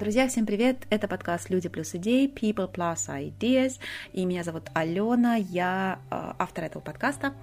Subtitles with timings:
[0.00, 0.86] Друзья, всем привет!
[0.88, 3.78] Это подкаст «Люди плюс идеи» People Plus Ideas.
[4.14, 7.34] И меня зовут Алена, я э, автор этого подкаста.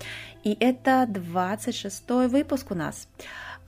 [0.44, 3.08] И это 26-й выпуск у нас.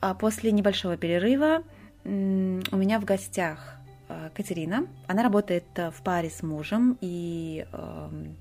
[0.00, 1.62] А после небольшого перерыва
[2.02, 3.76] у меня в гостях
[4.08, 4.88] э, Катерина.
[5.06, 8.36] Она работает э, в паре с мужем, и эм,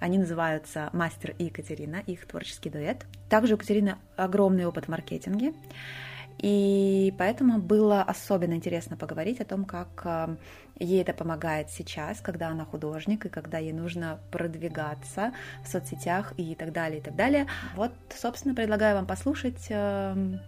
[0.00, 3.06] они называются Мастер и Екатерина, их творческий дуэт.
[3.30, 5.54] Также у Катерины огромный опыт в маркетинге.
[6.38, 10.36] И поэтому было особенно интересно поговорить о том, как э,
[10.78, 15.32] ей это помогает сейчас, когда она художник и когда ей нужно продвигаться
[15.64, 17.46] в соцсетях и так далее, и так далее.
[17.74, 20.40] Вот, собственно, предлагаю вам послушать эм,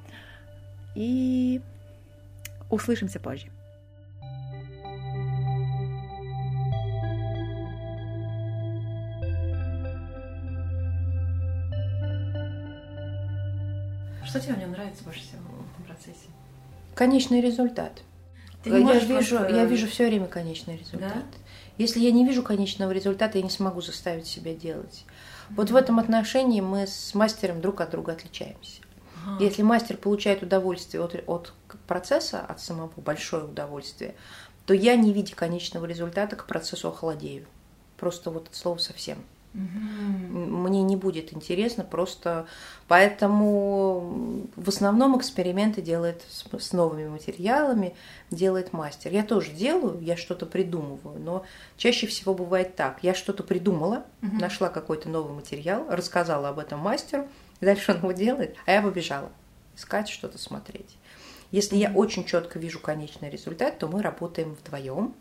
[0.94, 1.62] и
[2.68, 3.46] услышимся позже.
[14.24, 15.45] Что тебе в нем нравится больше всего?
[16.96, 17.92] Конечный результат.
[18.64, 21.12] Ты я вижу, я вижу все время конечный результат.
[21.12, 21.22] Да?
[21.76, 25.04] Если я не вижу конечного результата, я не смогу заставить себя делать.
[25.04, 25.54] Mm-hmm.
[25.56, 28.80] Вот в этом отношении мы с мастером друг от друга отличаемся.
[29.26, 29.44] Ага.
[29.44, 31.52] Если мастер получает удовольствие от, от
[31.86, 34.14] процесса, от самого большое удовольствие,
[34.64, 37.44] то я, не видя конечного результата, к процессу охладею.
[37.98, 39.18] Просто вот это слово совсем.
[39.56, 42.46] Мне не будет интересно, просто
[42.88, 47.94] поэтому в основном эксперименты делает с, новыми материалами,
[48.30, 49.12] делает мастер.
[49.12, 51.44] Я тоже делаю, я что-то придумываю, но
[51.78, 52.98] чаще всего бывает так.
[53.00, 54.36] Я что-то придумала, угу.
[54.36, 57.26] нашла какой-то новый материал, рассказала об этом мастеру,
[57.62, 59.30] дальше он его делает, а я побежала
[59.74, 60.98] искать что-то смотреть.
[61.50, 65.14] Если я очень четко вижу конечный результат, то мы работаем вдвоем.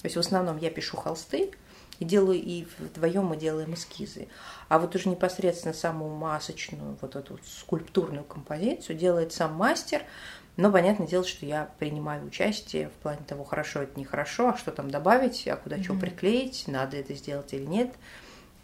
[0.00, 1.50] То есть в основном я пишу холсты,
[1.98, 4.28] и делаю, и вдвоем мы делаем эскизы.
[4.68, 10.02] А вот уже непосредственно самую масочную, вот эту скульптурную композицию делает сам мастер.
[10.56, 14.72] Но понятное дело, что я принимаю участие в плане того, хорошо это нехорошо, а что
[14.72, 15.84] там добавить, а куда mm-hmm.
[15.84, 17.94] что приклеить, надо это сделать или нет.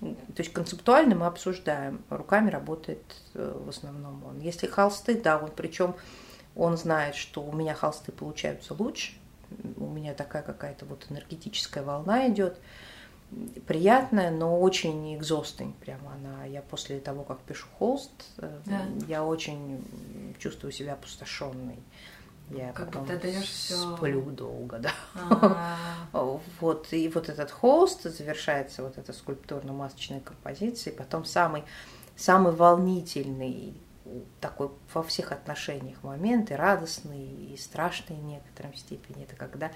[0.00, 2.02] То есть концептуально мы обсуждаем.
[2.08, 3.02] Руками работает
[3.34, 4.40] э, в основном он.
[4.40, 5.94] Если холсты, да, он причем
[6.56, 9.12] он знает, что у меня холсты получаются лучше,
[9.76, 12.58] у меня такая какая-то вот энергетическая волна идет
[13.66, 16.44] приятная, но очень экзостень прямо она.
[16.44, 18.82] Я после того, как пишу холст, э, да.
[19.08, 19.84] я очень
[20.38, 21.78] чувствую себя опустошенной.
[22.50, 23.74] Я как потом даешь все...
[23.96, 24.92] сплю долго, да.
[25.14, 25.76] А.
[26.60, 31.64] вот, и вот этот холст завершается вот эта скульптурно-масочная композиция, и потом самый,
[32.16, 33.74] самый волнительный
[34.40, 39.70] такой во всех отношениях момент, и радостный, и страшный в некотором степени, это когда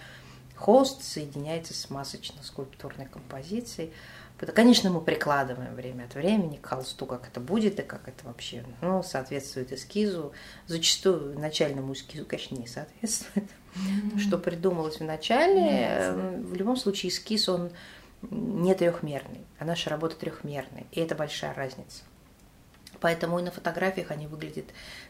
[0.56, 3.92] Холст соединяется с масочно-скульптурной композицией.
[4.38, 8.64] Конечно, мы прикладываем время от времени к холсту, как это будет и как это вообще
[8.82, 10.32] ну, соответствует эскизу.
[10.66, 13.48] Зачастую начальному эскизу, конечно, не соответствует.
[13.74, 14.18] Mm-hmm.
[14.18, 16.46] Что придумалось в начале, mm-hmm.
[16.46, 17.70] в любом случае эскиз, он
[18.30, 20.84] не трехмерный, а наша работа трехмерная.
[20.92, 22.02] И это большая разница.
[23.00, 24.66] Поэтому и на фотографиях они выглядят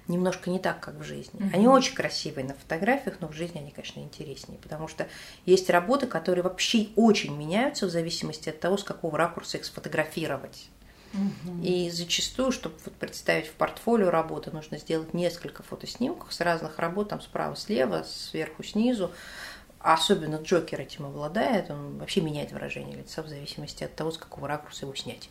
[0.09, 1.41] немножко не так, как в жизни.
[1.41, 1.55] Mm-hmm.
[1.55, 5.07] Они очень красивые на фотографиях, но в жизни они, конечно, интереснее, потому что
[5.45, 10.69] есть работы, которые вообще очень меняются в зависимости от того, с какого ракурса их сфотографировать.
[11.13, 11.65] Mm-hmm.
[11.65, 17.09] И зачастую, чтобы вот представить в портфолио работы, нужно сделать несколько фотоснимков с разных работ,
[17.11, 19.13] там справа, слева, сверху, снизу.
[19.81, 24.19] А особенно Джокер этим обладает, он вообще меняет выражение лица в зависимости от того, с
[24.19, 25.31] какого ракурса его снять.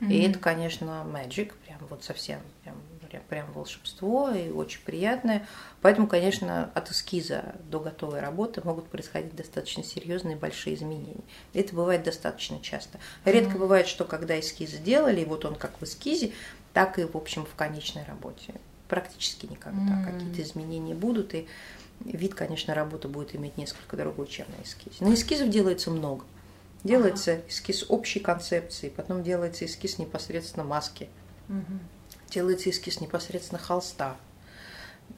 [0.00, 0.12] Mm-hmm.
[0.12, 5.46] И это, конечно, magic, прям вот совсем, прям, прям, прям волшебство и очень приятное.
[5.80, 11.24] Поэтому, конечно, от эскиза до готовой работы могут происходить достаточно серьезные большие изменения.
[11.52, 12.98] Это бывает достаточно часто.
[13.24, 13.58] Редко mm-hmm.
[13.58, 16.32] бывает, что когда эскиз сделали, и вот он как в эскизе,
[16.72, 18.54] так и, в общем, в конечной работе.
[18.88, 19.80] Практически никогда.
[19.80, 20.12] Mm-hmm.
[20.12, 21.46] Какие-то изменения будут, и
[22.04, 25.04] вид, конечно, работы будет иметь несколько другой, чем на эскизе.
[25.04, 26.24] На эскизов делается много.
[26.82, 27.42] Делается ага.
[27.48, 31.08] эскиз общей концепции, потом делается эскиз непосредственно маски,
[31.48, 31.78] угу.
[32.34, 34.16] Делается эскиз непосредственно холста.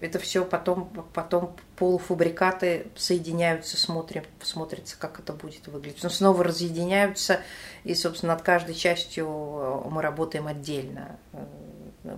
[0.01, 6.03] Это все потом, потом полуфабрикаты соединяются, смотрим, смотрится, как это будет выглядеть.
[6.03, 7.41] Но снова разъединяются,
[7.85, 9.29] и, собственно, над каждой частью
[9.91, 11.17] мы работаем отдельно.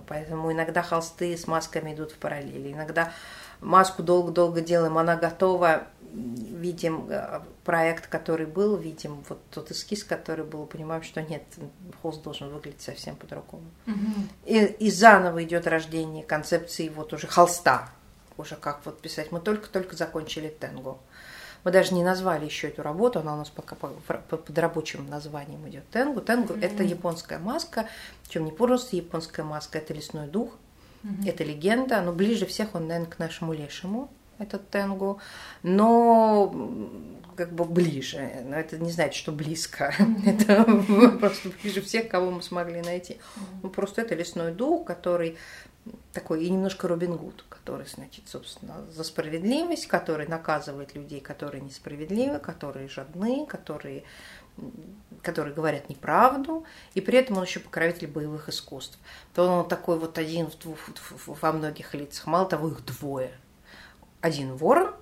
[0.07, 2.73] Поэтому иногда холсты с масками идут в параллели.
[2.73, 3.13] Иногда
[3.61, 10.45] маску долго-долго делаем, она готова, видим э, проект, который был, видим вот тот эскиз, который
[10.45, 11.43] был, понимаем, что нет,
[12.01, 13.65] холст должен выглядеть совсем по-другому.
[13.87, 13.95] Угу.
[14.45, 17.89] И, и заново идет рождение концепции вот уже холста,
[18.37, 19.31] уже как вот писать.
[19.31, 20.99] Мы только-только закончили тенгу.
[21.65, 25.89] Мы даже не назвали еще эту работу, она у нас пока под рабочим названием идет
[25.89, 26.21] тенгу.
[26.21, 26.65] Тенгу mm-hmm.
[26.65, 27.87] это японская маска,
[28.23, 30.53] причем не просто японская маска, это лесной дух,
[31.03, 31.29] mm-hmm.
[31.29, 34.09] это легенда, но ближе всех он, наверное, к нашему лешему
[34.39, 35.19] этот тенгу,
[35.63, 36.51] но
[37.35, 38.29] как бы ближе.
[38.45, 39.93] Но это не значит, что близко.
[40.25, 40.65] Это
[41.19, 43.17] просто ближе всех, кого мы смогли найти.
[43.63, 45.37] Ну, просто это лесной дух, который
[46.13, 52.39] такой и немножко Робин Гуд, который, значит, собственно, за справедливость, который наказывает людей, которые несправедливы,
[52.39, 54.03] которые жадны, которые
[55.21, 58.97] которые говорят неправду, и при этом он еще покровитель боевых искусств.
[59.33, 60.79] То он такой вот один в двух,
[61.25, 62.27] во многих лицах.
[62.27, 63.31] Мало того, их двое.
[64.21, 64.93] Один ворон,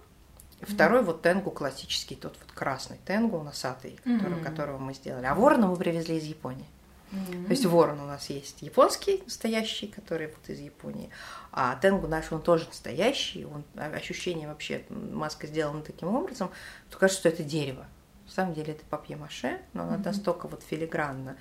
[0.62, 1.06] второй mm-hmm.
[1.06, 4.44] вот тенгу классический, тот вот красный тенгу носатый, который, mm-hmm.
[4.44, 5.25] которого мы сделали.
[5.25, 6.65] А ворона мы привезли из Японии.
[7.12, 7.45] Mm-hmm.
[7.45, 11.10] То есть ворон у нас есть японский настоящий, который вот из Японии,
[11.53, 16.51] а тенгу наш он тоже настоящий, он ощущение вообще маска сделана таким образом,
[16.89, 17.86] что кажется, что это дерево.
[18.27, 20.06] На самом деле это папье-маше, но она mm-hmm.
[20.06, 21.38] настолько вот филигранно.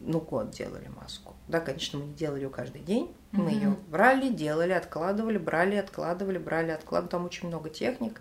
[0.00, 1.34] Ну, год делали маску.
[1.48, 3.06] Да, конечно, мы не делали ее каждый день.
[3.32, 3.42] Mm-hmm.
[3.42, 7.10] Мы ее брали, делали, откладывали, брали, откладывали, брали, откладывали.
[7.10, 8.20] Там очень много техник.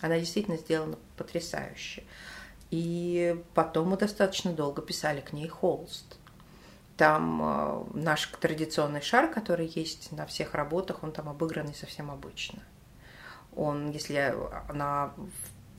[0.00, 2.04] Она действительно сделана потрясающе.
[2.70, 6.16] И потом мы достаточно долго писали к ней холст.
[6.96, 12.62] Там э, наш традиционный шар, который есть на всех работах, он там обыгранный совсем обычно.
[13.54, 14.34] Он, если
[14.72, 15.12] на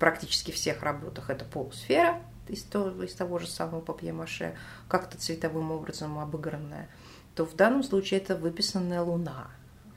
[0.03, 4.53] практически всех работах это полусфера из того, из того же самого папье-маше,
[4.89, 6.89] как-то цветовым образом обыгранная,
[7.35, 9.47] то в данном случае это выписанная луна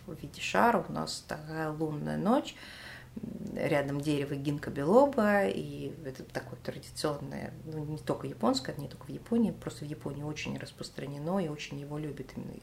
[0.06, 0.87] в виде шара.
[0.88, 2.55] У нас такая лунная ночь,
[3.56, 9.11] рядом дерево гинка белоба, и это такое традиционное, ну, не только японское, не только в
[9.11, 12.55] Японии, просто в Японии очень распространено и очень его любят именно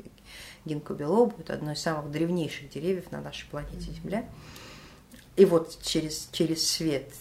[0.64, 1.34] гинка белоба.
[1.40, 4.20] Это одно из самых древнейших деревьев на нашей планете Земля.
[4.22, 4.73] Mm-hmm
[5.36, 7.12] и вот через, через свет,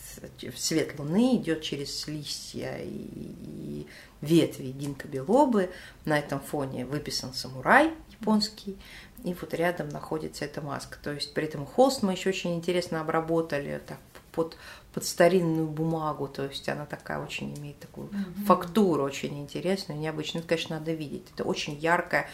[0.57, 3.87] свет луны идет через листья и, и
[4.21, 5.71] ветви гинка белобы.
[6.05, 8.77] На этом фоне выписан самурай японский.
[9.25, 10.99] И вот рядом находится эта маска.
[11.03, 13.99] То есть при этом холст мы еще очень интересно обработали так,
[14.33, 14.59] под,
[14.93, 16.29] под старинную бумагу.
[16.29, 18.45] То есть она такая очень имеет такую mm-hmm.
[18.45, 20.43] фактуру очень интересную, необычную.
[20.43, 21.25] Это, конечно, надо видеть.
[21.35, 22.29] Это очень яркая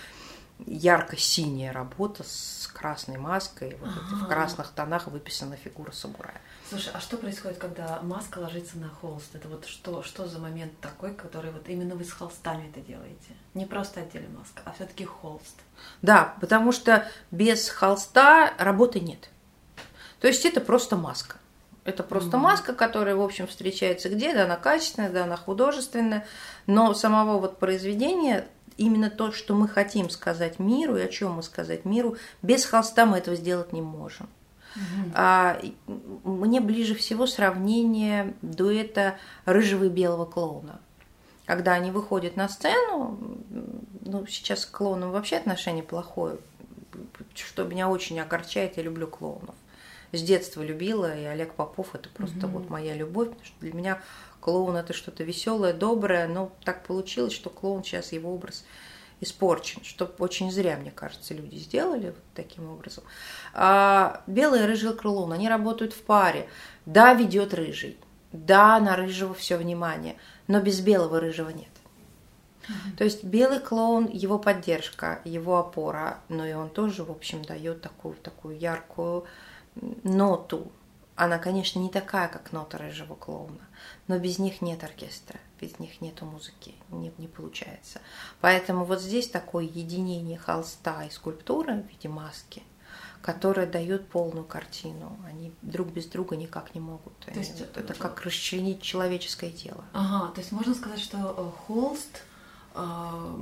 [0.67, 3.77] ярко-синяя работа с красной маской.
[3.81, 4.25] Вот ага.
[4.25, 6.41] в красных тонах выписана фигура самурая.
[6.69, 9.35] Слушай, а что происходит, когда маска ложится на холст?
[9.35, 13.35] Это вот что, что за момент такой, который вот именно вы с холстами это делаете?
[13.55, 15.57] Не просто отдельная маска, а все-таки холст.
[16.03, 19.31] Да, потому что без холста работы нет.
[20.21, 21.37] То есть это просто маска.
[21.85, 22.41] Это просто mm-hmm.
[22.41, 24.35] маска, которая, в общем, встречается где?
[24.35, 26.27] Да, она качественная, да, она художественная,
[26.67, 28.47] но самого вот произведения
[28.79, 33.05] именно то, что мы хотим сказать миру и о чем мы сказать миру, без холста
[33.05, 34.29] мы этого сделать не можем.
[34.77, 35.11] Угу.
[35.15, 35.61] А,
[36.25, 40.81] мне ближе всего сравнение дуэта рыжего и белого клоуна.
[41.47, 43.19] Когда они выходят на сцену,
[44.03, 46.39] ну, сейчас к клоунам вообще отношение плохое,
[47.35, 49.55] что меня очень огорчает, я люблю клоунов.
[50.13, 52.59] С детства любила, и Олег Попов это просто угу.
[52.59, 54.03] вот моя любовь, потому что для меня
[54.41, 58.65] клоун это что-то веселое, доброе, но так получилось, что клоун сейчас его образ
[59.21, 63.05] испорчен, что очень зря, мне кажется, люди сделали вот таким образом.
[63.53, 66.49] А белый и рыжий клоун, они работают в паре.
[66.87, 67.99] Да, ведет рыжий,
[68.33, 71.69] да, на рыжего все внимание, но без белого рыжего нет.
[72.99, 77.81] То есть белый клоун, его поддержка, его опора, но и он тоже, в общем, дает
[77.81, 79.25] такую, такую яркую
[80.03, 80.71] ноту
[81.19, 83.67] она, конечно, не такая, как нота рыжего клоуна,
[84.07, 88.01] но без них нет оркестра, без них нету музыки, не, не получается.
[88.41, 92.63] Поэтому вот здесь такое единение холста и скульптуры в виде маски,
[93.21, 95.19] которая дает полную картину.
[95.27, 97.19] Они друг без друга никак не могут.
[97.19, 99.85] То есть это, это как расчленить человеческое тело.
[99.93, 102.23] Ага, то есть можно сказать, что э, холст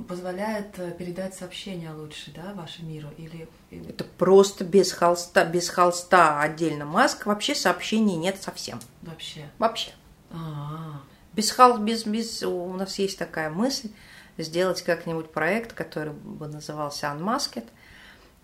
[0.07, 3.09] позволяет э, передать сообщение лучше, да, вашему миру?
[3.17, 3.47] Или.
[3.71, 8.79] Это просто без холста, без холста отдельно маска, вообще сообщений нет совсем.
[9.01, 9.49] Вообще?
[9.59, 9.91] Вообще.
[10.31, 11.01] А-а-а.
[11.33, 13.89] Без холст, без, без, у нас есть такая мысль
[14.37, 17.65] сделать как-нибудь проект, который бы назывался Unmasked,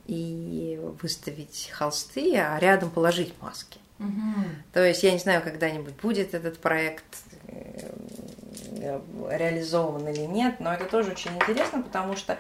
[0.06, 3.80] и выставить холсты, а рядом положить маски.
[4.00, 4.46] Угу.
[4.74, 7.33] То есть я не знаю, когда-нибудь будет этот проект, Э,
[9.30, 12.38] реализован или нет, но это тоже очень интересно, потому что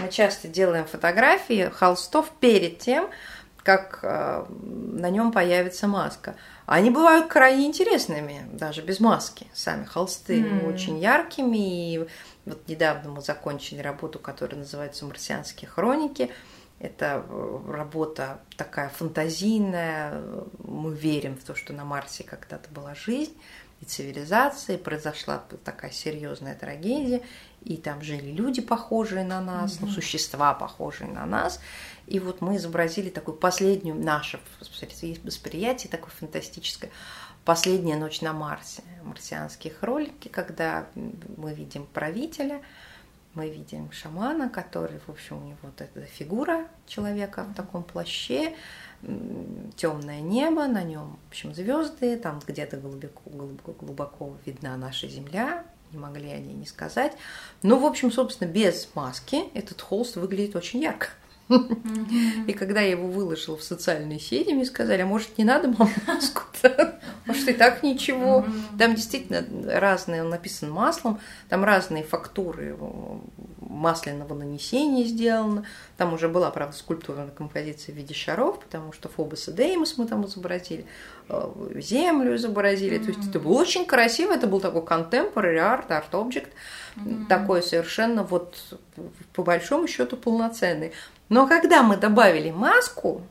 [0.00, 3.08] мы часто делаем фотографии холстов перед тем,
[3.62, 6.36] как э, на нем появится маска.
[6.66, 9.48] Они бывают крайне интересными, даже без маски.
[9.52, 10.72] Сами холсты mm.
[10.72, 11.94] очень яркими.
[11.94, 12.08] И
[12.44, 16.30] вот недавно мы закончили работу, которая называется «Марсианские хроники».
[16.78, 20.22] Это э, работа такая фантазийная.
[20.62, 23.36] Мы верим в то, что на Марсе когда-то была жизнь
[23.80, 27.22] и цивилизация, и произошла такая серьезная трагедия,
[27.62, 29.78] и там жили люди, похожие на нас, mm-hmm.
[29.82, 31.60] ну, существа, похожие на нас.
[32.06, 34.40] И вот мы изобразили такую последнюю наше
[35.24, 36.90] восприятие, такое фантастическое,
[37.44, 42.62] последняя ночь на Марсе, марсианские хроники, когда мы видим правителя,
[43.36, 48.54] мы видим шамана, который, в общем, у него вот эта фигура человека в таком плаще,
[49.76, 55.64] темное небо, на нем, в общем, звезды, там где-то глубоко, глубоко, глубоко видна наша Земля,
[55.92, 57.12] не могли они не сказать.
[57.62, 61.08] Но, в общем, собственно, без маски этот холст выглядит очень ярко.
[61.48, 65.88] И когда я его выложила в социальные сети, мне сказали, а может, не надо мам
[66.06, 66.98] маску-то?
[67.26, 68.44] Может, и так ничего.
[68.78, 69.44] Там действительно
[69.78, 72.76] разные, он написан маслом, там разные фактуры
[73.60, 75.64] масляного нанесения сделано.
[75.96, 80.06] Там уже была, правда, скульптурная композиция в виде шаров, потому что Фобос и Деймос мы
[80.06, 80.84] там изобразили,
[81.28, 82.98] э, землю изобразили.
[82.98, 86.52] То есть это было очень красиво, это был такой contemporary art, арт-объект,
[87.28, 88.56] такой совершенно вот
[89.32, 90.92] по большому счету полноценный.
[91.28, 93.22] Но когда мы добавили маску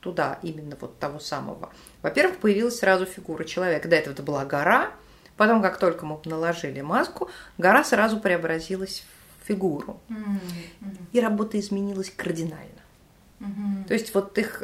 [0.00, 1.70] туда, именно вот того самого,
[2.02, 3.88] во-первых, появилась сразу фигура человека.
[3.88, 4.90] До этого это была гора,
[5.36, 9.04] потом, как только мы наложили маску, гора сразу преобразилась
[9.42, 10.00] в фигуру.
[10.08, 10.96] Mm-hmm.
[11.12, 12.79] И работа изменилась кардинально.
[13.40, 13.88] Угу.
[13.88, 14.62] То есть вот их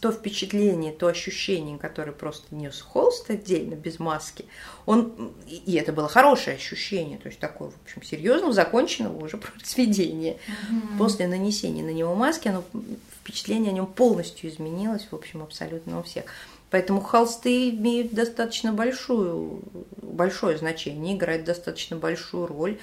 [0.00, 4.46] то впечатление, то ощущение, которое просто нес холст отдельно, без маски,
[4.86, 10.38] он, и это было хорошее ощущение, то есть такое, в общем, серьезного, законченного уже произведения.
[10.70, 10.98] Угу.
[10.98, 12.64] После нанесения на него маски, оно,
[13.20, 16.24] впечатление о нем полностью изменилось, в общем, абсолютно у всех.
[16.70, 19.62] Поэтому холсты имеют достаточно большую,
[20.02, 22.80] большое значение, играют достаточно большую роль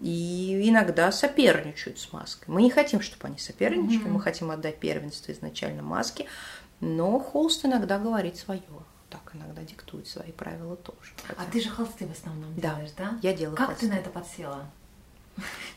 [0.00, 2.44] и иногда соперничают с маской.
[2.48, 4.08] Мы не хотим, чтобы они соперничали, mm-hmm.
[4.08, 6.26] мы хотим отдать первенство изначально маске,
[6.80, 8.62] но холст иногда говорит свое.
[9.10, 11.12] Так иногда диктует свои правила тоже.
[11.26, 11.40] Хотя...
[11.40, 13.18] А ты же холсты в основном да, делаешь, да?
[13.22, 13.56] Я делаю.
[13.56, 13.86] Как холсты.
[13.86, 14.70] ты на это подсела?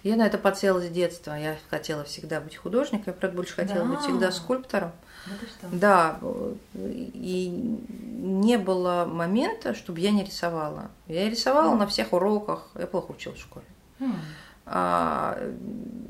[0.04, 1.34] Я на это подсела с детства.
[1.34, 3.86] Я хотела всегда быть художником, я, правда, больше хотела да.
[3.86, 4.92] быть всегда скульптором.
[5.72, 6.20] Да,
[6.74, 10.90] и не было момента, чтобы я не рисовала.
[11.08, 12.70] Я рисовала на всех уроках.
[12.76, 13.66] Я плохо училась в школе.
[14.70, 15.40] А,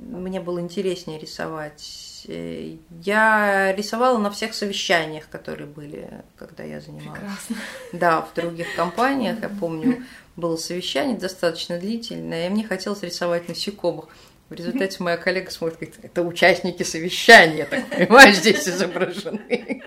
[0.10, 2.26] мне было интереснее рисовать.
[2.28, 7.20] Я рисовала на всех совещаниях, которые были, когда я занималась.
[7.20, 7.56] Прекрасно.
[7.94, 10.04] Да, в других компаниях, я помню,
[10.38, 14.08] было совещание достаточно длительное, и мне хотелось рисовать насекомых.
[14.50, 19.84] В результате моя коллега смотрит, говорит, это участники совещания, так понимаешь, здесь изображены.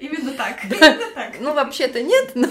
[0.00, 1.36] Именно так, именно так.
[1.38, 2.48] Ну, вообще-то нет, но,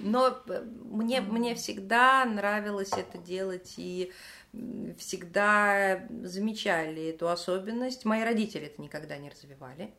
[0.00, 0.42] но
[0.90, 4.12] мне, мне всегда нравилось это делать, и
[4.98, 8.04] всегда замечали эту особенность.
[8.04, 9.94] Мои родители это никогда не развивали.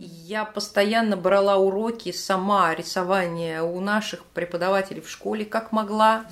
[0.00, 6.26] Я постоянно брала уроки сама рисования у наших преподавателей в школе, как могла.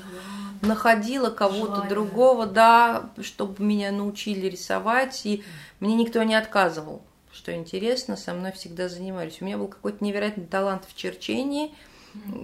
[0.62, 5.44] Находила кого-то другого, да, чтобы меня научили рисовать, и
[5.80, 7.02] мне никто не отказывал.
[7.30, 9.40] Что интересно, со мной всегда занимались.
[9.40, 11.74] У меня был какой-то невероятный талант в черчении.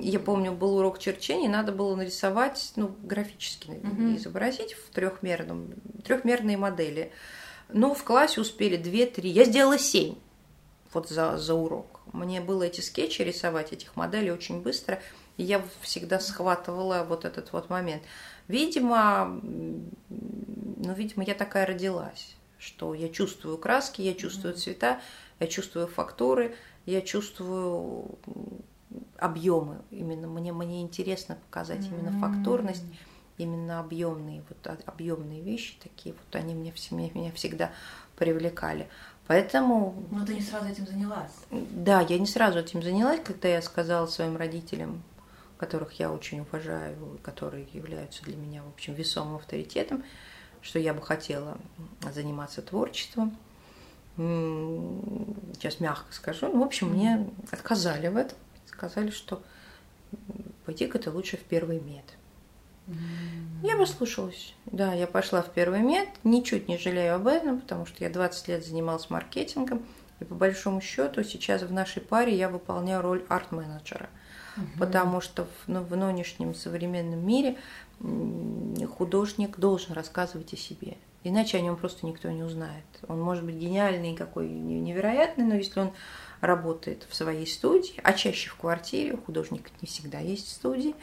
[0.01, 4.17] Я помню, был урок черчения, надо было нарисовать, ну, графически mm-hmm.
[4.17, 5.69] изобразить в трехмерном,
[6.05, 7.11] трехмерные модели.
[7.73, 9.26] Ну, в классе успели 2-3.
[9.26, 10.14] Я сделала 7
[10.93, 12.00] вот за, за урок.
[12.12, 15.00] Мне было эти скетчи рисовать, этих моделей очень быстро,
[15.37, 18.02] и я всегда схватывала вот этот вот момент.
[18.49, 25.00] Видимо, ну, видимо, я такая родилась, что я чувствую краски, я чувствую цвета,
[25.41, 28.19] я чувствую фактуры, я чувствую
[29.17, 29.81] объемы.
[29.91, 32.85] Именно мне, мне интересно показать именно фактурность
[33.39, 37.73] именно объемные, вот объемные вещи такие, вот они мне, меня, меня всегда
[38.17, 38.89] привлекали.
[39.27, 40.05] Поэтому...
[40.11, 41.33] Но ты не сразу этим занялась.
[41.51, 45.03] Да, я не сразу этим занялась, когда я сказала своим родителям,
[45.59, 50.03] которых я очень уважаю, которые являются для меня, в общем, весомым авторитетом,
[50.61, 51.57] что я бы хотела
[52.12, 53.37] заниматься творчеством.
[54.17, 56.49] Сейчас мягко скажу.
[56.49, 58.37] Ну, в общем, мне отказали в этом.
[58.67, 59.43] Сказали, что
[60.67, 62.05] пойди-ка ты лучше в первый мед.
[63.62, 64.55] Я послушалась.
[64.67, 68.49] Да, я пошла в первый мед, ничуть не жалею об этом, потому что я 20
[68.49, 69.83] лет занималась маркетингом,
[70.21, 74.09] и по большому счету сейчас в нашей паре я выполняю роль арт-менеджера.
[74.57, 74.67] Угу.
[74.79, 77.57] Потому что в, ну, в нынешнем современном мире
[78.99, 80.97] художник должен рассказывать о себе.
[81.25, 82.85] Иначе о нем просто никто не узнает.
[83.07, 85.93] Он может быть гениальный, какой невероятный, но если он
[86.41, 90.97] работает в своей студии, а чаще в квартире, у художника не всегда есть студии,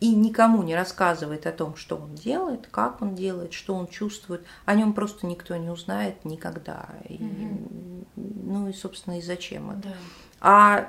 [0.00, 4.44] и никому не рассказывает о том, что он делает, как он делает, что он чувствует,
[4.66, 6.88] о нем просто никто не узнает никогда.
[7.08, 9.80] И, mm Ну и, собственно, и зачем это.
[9.82, 9.94] Да.
[10.40, 10.88] А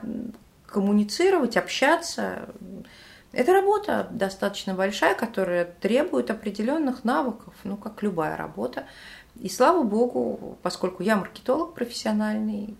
[0.65, 2.49] коммуницировать, общаться,
[3.31, 8.85] это работа достаточно большая, которая требует определенных навыков, ну, как любая работа.
[9.35, 12.75] И слава богу, поскольку я маркетолог профессиональный,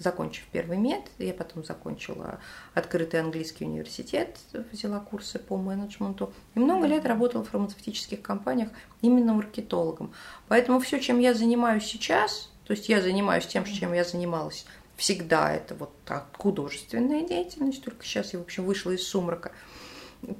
[0.00, 2.40] закончив первый мед, я потом закончила
[2.74, 4.38] открытый английский университет,
[4.72, 8.70] взяла курсы по менеджменту, и много лет работала в фармацевтических компаниях
[9.02, 10.12] именно маркетологом.
[10.48, 14.64] Поэтому все, чем я занимаюсь сейчас, то есть я занимаюсь тем, чем я занималась
[14.96, 19.52] всегда, это вот так, художественная деятельность, только сейчас я, в общем, вышла из сумрака.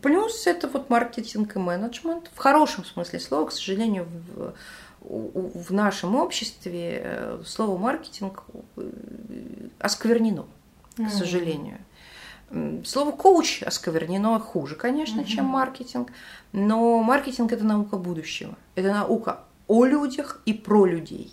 [0.02, 4.55] Плюс это вот маркетинг и менеджмент, в хорошем смысле слова, к сожалению, в,
[5.00, 8.45] в нашем обществе э, слово маркетинг
[8.76, 8.90] э,
[9.78, 10.47] осквернено,
[10.97, 11.78] к сожалению.
[12.85, 15.26] Слово коуч осквернено хуже, конечно, mm-hmm.
[15.26, 16.12] чем маркетинг,
[16.52, 18.57] но маркетинг это наука будущего.
[18.75, 21.33] Это наука о людях и про людей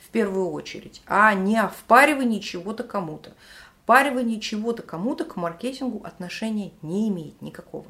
[0.00, 3.32] в первую очередь, а не о впаривании чего-то кому-то.
[3.84, 7.86] Впаривание чего-то кому-то к маркетингу отношения не имеет никакого.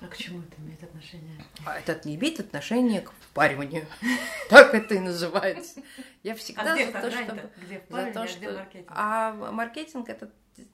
[0.00, 1.42] А к чему это имеет отношение?
[1.64, 3.86] А это не имеет отношения к впариванию.
[4.48, 5.80] Так это и называется.
[6.22, 7.50] Я всегда а за то.
[7.62, 8.52] Где за то, что...
[8.52, 8.88] маркетинг?
[8.88, 10.30] А маркетинг это,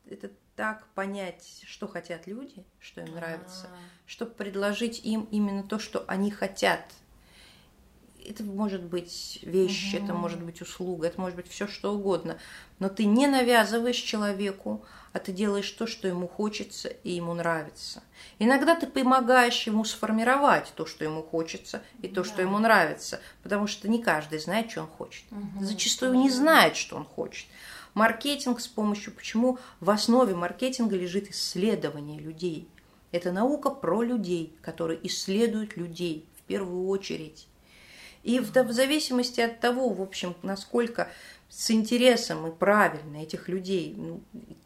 [0.06, 3.76] это так понять, что хотят люди, что им нравится, а.
[4.06, 6.92] чтобы предложить им именно то, что они хотят.
[8.24, 12.38] Это может быть вещь, это может быть услуга, это может быть все что угодно.
[12.78, 18.02] Но ты не навязываешь человеку, а ты делаешь то, что ему хочется и ему нравится.
[18.38, 22.28] Иногда ты помогаешь ему сформировать то, что ему хочется, и то, да.
[22.28, 25.25] что ему нравится, потому что не каждый знает, что он хочет.
[25.31, 25.64] Угу.
[25.64, 27.47] Зачастую не знает, что он хочет.
[27.95, 32.69] Маркетинг с помощью, почему в основе маркетинга лежит исследование людей.
[33.11, 37.47] Это наука про людей, которые исследуют людей в первую очередь.
[38.23, 41.09] И в, в зависимости от того, в общем, насколько
[41.54, 44.23] с интересом и правильно этих людей, ну,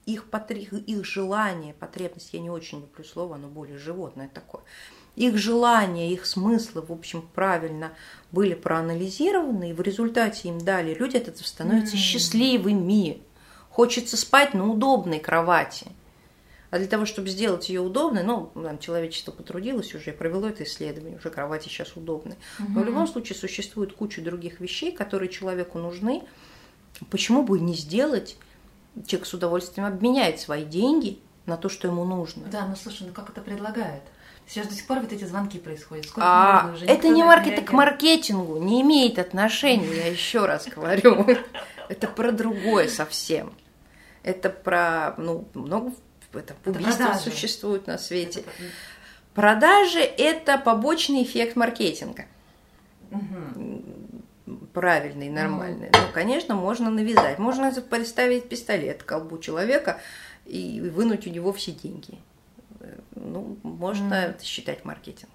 [0.06, 4.62] их, потреб, их желание, потребность, я не очень люблю слово, оно более животное такое,
[5.16, 7.92] их желания, их смыслы, в общем, правильно
[8.30, 12.00] были проанализированы, и в результате им дали, люди от этого становятся mm-hmm.
[12.00, 13.22] счастливыми.
[13.70, 15.86] Хочется спать на удобной кровати.
[16.70, 21.18] А для того, чтобы сделать ее удобной, ну, там, человечество потрудилось уже, провело это исследование,
[21.18, 22.36] уже кровати сейчас удобны.
[22.58, 22.72] Угу.
[22.72, 26.22] Но в любом случае существует куча других вещей, которые человеку нужны,
[27.10, 28.36] Почему бы не сделать?
[29.06, 32.46] Человек с удовольствием обменяет свои деньги на то, что ему нужно.
[32.46, 34.02] Да, ну слушай, ну как это предлагает?
[34.46, 36.06] Сейчас до сих пор вот эти звонки происходят.
[36.06, 36.86] Сколько а, можно уже?
[36.86, 41.26] Это не маркетинг к маркетингу, не имеет отношения, я еще раз говорю.
[41.88, 43.52] Это про другое совсем.
[44.22, 45.92] Это про, ну, много
[46.32, 48.44] это, убийства существует на свете.
[49.34, 52.24] Продажи– это побочный эффект маркетинга.
[53.10, 54.05] Угу
[54.72, 55.90] правильный, нормальный.
[55.92, 57.38] Ну, конечно, можно навязать.
[57.38, 60.00] Можно представить пистолет к колбу человека
[60.44, 62.18] и вынуть у него все деньги.
[63.14, 64.30] Ну, можно mm.
[64.30, 65.30] это считать маркетинг.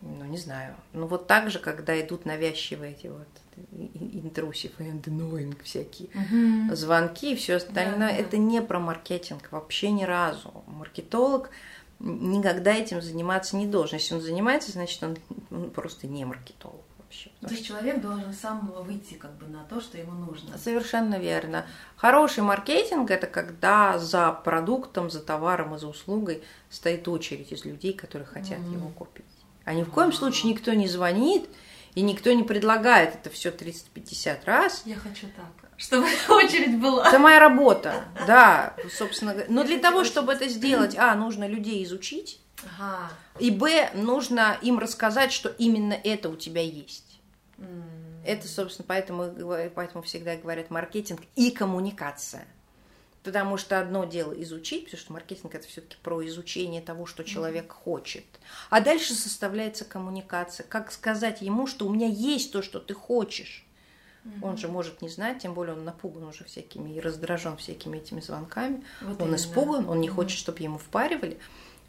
[0.00, 0.76] Ну, не знаю.
[0.92, 3.26] Ну, вот так же, когда идут навязчивые эти вот
[3.72, 6.76] интрусив and annoying всякие mm-hmm.
[6.76, 10.62] звонки и все остальное, yeah, это не про маркетинг вообще ни разу.
[10.68, 11.50] Маркетолог
[11.98, 13.98] никогда этим заниматься не должен.
[13.98, 15.16] Если он занимается, значит, он,
[15.50, 17.30] он просто не маркетолог вообще.
[17.40, 20.58] То есть человек должен сам выйти как бы на то, что ему нужно.
[20.58, 21.66] Совершенно верно.
[21.96, 27.92] Хороший маркетинг– это когда за продуктом, за товаром и за услугой стоит очередь из людей,
[27.92, 28.72] которые хотят mm.
[28.72, 29.24] его купить.
[29.64, 31.48] А ни в коем случае никто не звонит,
[31.94, 34.82] и никто не предлагает это все 30-50 раз.
[34.84, 37.08] Я хочу так, чтобы очередь была.
[37.08, 39.34] Это моя работа, да, собственно.
[39.48, 43.10] Но для того, чтобы это сделать, а, нужно людей изучить, Ага.
[43.38, 47.20] И Б, нужно им рассказать, что именно это у тебя есть.
[47.58, 48.24] Mm.
[48.24, 52.46] Это, собственно, поэтому, поэтому всегда говорят маркетинг и коммуникация.
[53.22, 57.66] Потому что одно дело изучить, потому что маркетинг это все-таки про изучение того, что человек
[57.66, 57.74] mm.
[57.84, 58.24] хочет.
[58.70, 60.66] А дальше составляется коммуникация.
[60.66, 63.64] Как сказать ему, что у меня есть то, что ты хочешь.
[64.24, 64.38] Mm-hmm.
[64.42, 68.20] Он же может не знать, тем более он напуган уже всякими и раздражен всякими этими
[68.20, 68.84] звонками.
[69.00, 69.36] Вот он именно.
[69.36, 70.12] испуган, он не mm-hmm.
[70.12, 71.38] хочет, чтобы ему впаривали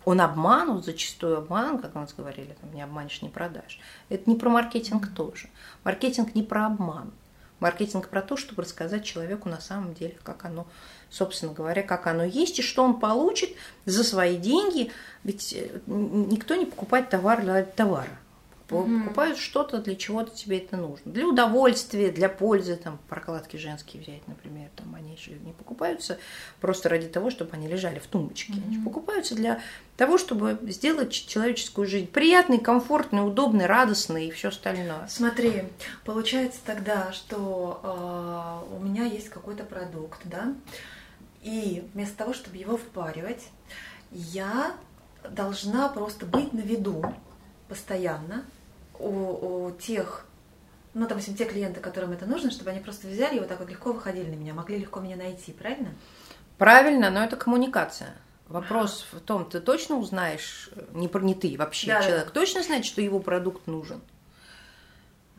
[0.09, 3.79] он обманут, зачастую обман, как у нас говорили, там, не обманешь, не продашь.
[4.09, 5.49] Это не про маркетинг тоже.
[5.83, 7.11] Маркетинг не про обман.
[7.59, 10.65] Маркетинг про то, чтобы рассказать человеку на самом деле, как оно,
[11.11, 13.51] собственно говоря, как оно есть, и что он получит
[13.85, 14.91] за свои деньги.
[15.23, 18.17] Ведь э, никто не покупает товар для товара.
[18.75, 21.11] Mm Покупают что-то, для чего-то тебе это нужно.
[21.11, 26.17] Для удовольствия, для пользы, там, прокладки женские взять, например, там, они же не покупаются
[26.61, 28.53] просто ради того, чтобы они лежали в тумбочке.
[28.53, 29.61] mm Они покупаются для
[29.97, 35.07] того, чтобы сделать человеческую жизнь приятной, комфортной, удобной, радостной и все остальное.
[35.09, 35.63] Смотри,
[36.05, 40.53] получается тогда, что э, у меня есть какой-то продукт, да,
[41.41, 43.47] и вместо того, чтобы его впаривать,
[44.11, 44.75] я
[45.29, 47.03] должна просто быть на виду
[47.67, 48.45] постоянно,
[48.99, 50.25] у, у тех,
[50.93, 53.69] ну, допустим, те клиенты, которым это нужно, чтобы они просто взяли и вот так вот
[53.69, 55.89] легко выходили на меня, могли легко меня найти, правильно?
[56.57, 58.15] Правильно, но это коммуникация.
[58.47, 62.31] Вопрос в том, ты точно узнаешь, не, не ты вообще, да, человек да.
[62.31, 64.01] точно знает, что его продукт нужен?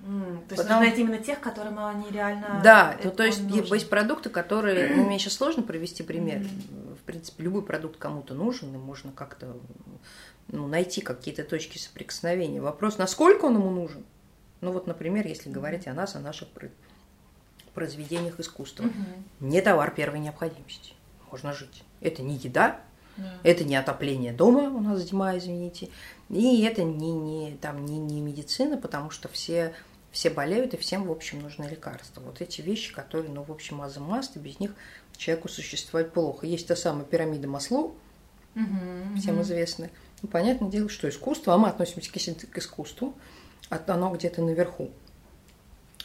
[0.02, 0.66] Mm, то есть Потом...
[0.66, 2.60] нужно найти именно тех, которым они реально.
[2.64, 3.74] Да, то, то есть нужен.
[3.74, 6.38] есть продукты, которые, ну, мне сейчас сложно привести пример.
[6.38, 6.96] Mm.
[6.96, 9.56] В принципе, любой продукт кому-то нужен, и можно как-то
[10.52, 12.60] ну, найти какие-то точки соприкосновения.
[12.60, 14.04] Вопрос, насколько он ему нужен?
[14.60, 16.48] Ну вот, например, если говорить о нас, о наших
[17.74, 18.84] произведениях искусства.
[18.84, 19.48] Угу.
[19.48, 20.94] Не товар первой необходимости.
[21.30, 21.84] Можно жить.
[22.00, 22.80] Это не еда,
[23.16, 23.38] да.
[23.42, 25.88] это не отопление дома у нас зима, извините,
[26.28, 29.72] и это не, не, там, не, не медицина, потому что все,
[30.10, 32.20] все болеют, и всем, в общем, нужны лекарства.
[32.20, 34.74] Вот эти вещи, которые, ну, в общем, азы маст, и без них
[35.16, 36.46] человеку существовать плохо.
[36.46, 37.94] Есть та самая пирамида Маслоу,
[38.56, 39.42] угу, всем угу.
[39.42, 39.90] известная
[40.22, 43.14] ну, понятное дело, что искусство, а мы относимся к искусству,
[43.68, 44.90] оно где-то наверху.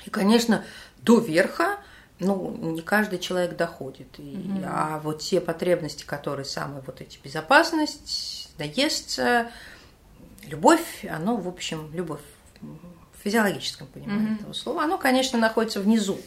[0.06, 0.64] И, конечно,
[1.02, 1.80] до верха,
[2.20, 4.08] ну, не каждый человек доходит.
[4.20, 9.52] И, mm А вот те потребности, которые самые вот эти безопасность, наесться,
[10.48, 12.22] любовь, оно, в общем, любовь
[12.62, 16.18] в физиологическом понимании mm этого слова, оно, конечно, находится внизу.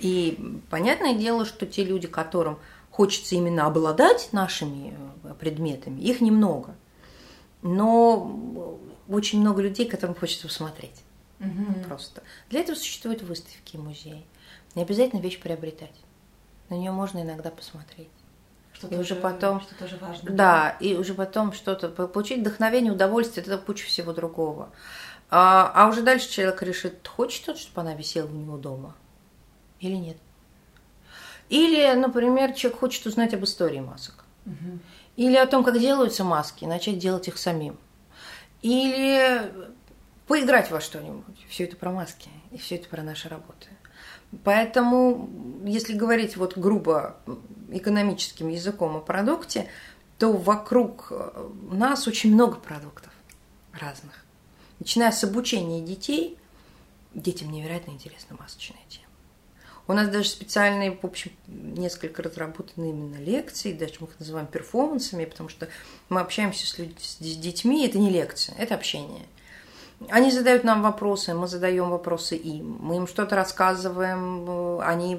[0.00, 2.58] И понятное дело, что те люди, которым
[2.90, 4.94] хочется именно обладать нашими
[5.24, 6.74] э, предметами, их немного
[7.62, 11.02] но очень много людей, которым хочется посмотреть.
[11.40, 11.84] Угу.
[11.86, 12.22] Просто.
[12.50, 14.24] Для этого существуют выставки и музеи.
[14.74, 15.94] Не обязательно вещь приобретать.
[16.68, 18.08] На нее можно иногда посмотреть.
[18.72, 20.30] Что и уже потом, что тоже важно.
[20.30, 24.70] Да, и уже потом что-то получить вдохновение, удовольствие, это куча всего другого.
[25.30, 28.94] А, а уже дальше человек решит, хочет он, чтобы она висела у него дома
[29.80, 30.16] или нет.
[31.48, 34.24] Или, например, человек хочет узнать об истории масок.
[34.46, 34.78] Угу.
[35.18, 37.76] Или о том, как делаются маски, начать делать их самим.
[38.62, 39.52] Или
[40.28, 41.44] поиграть во что-нибудь.
[41.48, 43.66] Все это про маски, и все это про наши работы.
[44.44, 45.28] Поэтому,
[45.64, 47.16] если говорить вот грубо
[47.72, 49.68] экономическим языком о продукте,
[50.18, 51.12] то вокруг
[51.68, 53.12] нас очень много продуктов
[53.72, 54.24] разных.
[54.78, 56.38] Начиная с обучения детей,
[57.12, 59.07] детям невероятно интересна масочная тема.
[59.88, 65.24] У нас даже специальные, в общем, несколько разработаны именно лекции, даже мы их называем перформансами,
[65.24, 65.68] потому что
[66.10, 69.24] мы общаемся с, людьми, с детьми, это не лекция, это общение.
[70.10, 75.16] Они задают нам вопросы, мы задаем вопросы им, мы им что-то рассказываем, они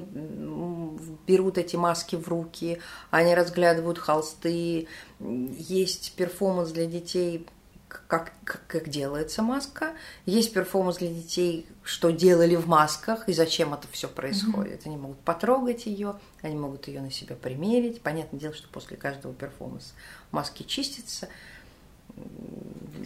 [1.26, 2.80] берут эти маски в руки,
[3.10, 4.86] они разглядывают холсты,
[5.18, 7.46] есть перформанс для детей
[7.90, 9.92] как, как, как делается маска.
[10.24, 14.80] Есть перформанс для детей, что делали в масках и зачем это все происходит.
[14.80, 14.88] Mm-hmm.
[14.88, 18.00] Они могут потрогать ее, они могут ее на себя примерить.
[18.00, 19.92] Понятное дело, что после каждого перформанса
[20.30, 21.28] маски чистятся.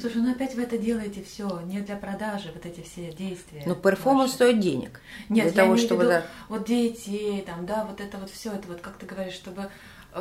[0.00, 3.62] Слушай, ну опять вы это делаете все не для продажи, вот эти все действия.
[3.66, 4.34] Ну, перформанс ваши.
[4.34, 5.00] стоит денег.
[5.28, 6.26] Нет, для того, чтобы виду, да...
[6.48, 9.70] вот детей, там, да, вот это вот все, это вот как ты говоришь, чтобы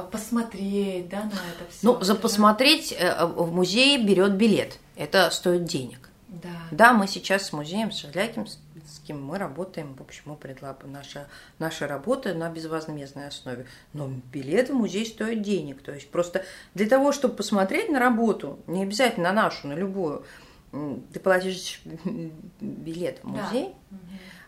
[0.01, 1.79] посмотреть, да, на это все.
[1.81, 4.79] Ну, за посмотреть э, в музее берет билет.
[4.95, 6.09] Это стоит денег.
[6.27, 6.49] Да.
[6.71, 11.27] Да, мы сейчас с музеем Шаглякинским мы работаем, в общем, мы предлагаем наша,
[11.59, 13.67] наша работа на безвозмездной основе.
[13.93, 15.83] Но билет в музей стоит денег.
[15.83, 20.25] То есть просто для того, чтобы посмотреть на работу, не обязательно на нашу, на любую,
[20.71, 21.81] ты платишь
[22.59, 23.75] билет в музей.
[23.91, 23.97] Да.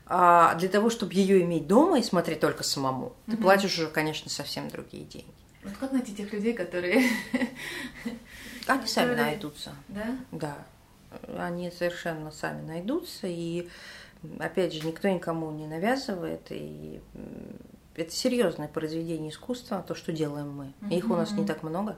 [0.08, 3.15] А для того, чтобы ее иметь дома и смотреть только самому, угу.
[3.27, 5.35] ты платишь уже, конечно, совсем другие деньги.
[5.65, 7.04] Вот как найти тех людей, которые...
[8.67, 9.71] Они сами найдутся.
[9.88, 10.17] Да?
[10.32, 10.58] Да.
[11.38, 13.28] Они совершенно сами найдутся.
[13.28, 13.67] И,
[14.39, 16.47] опять же, никто никому не навязывает.
[16.51, 17.01] И
[17.95, 20.73] это серьезное произведение искусства, то, что делаем мы.
[20.89, 21.97] Их у нас не так много.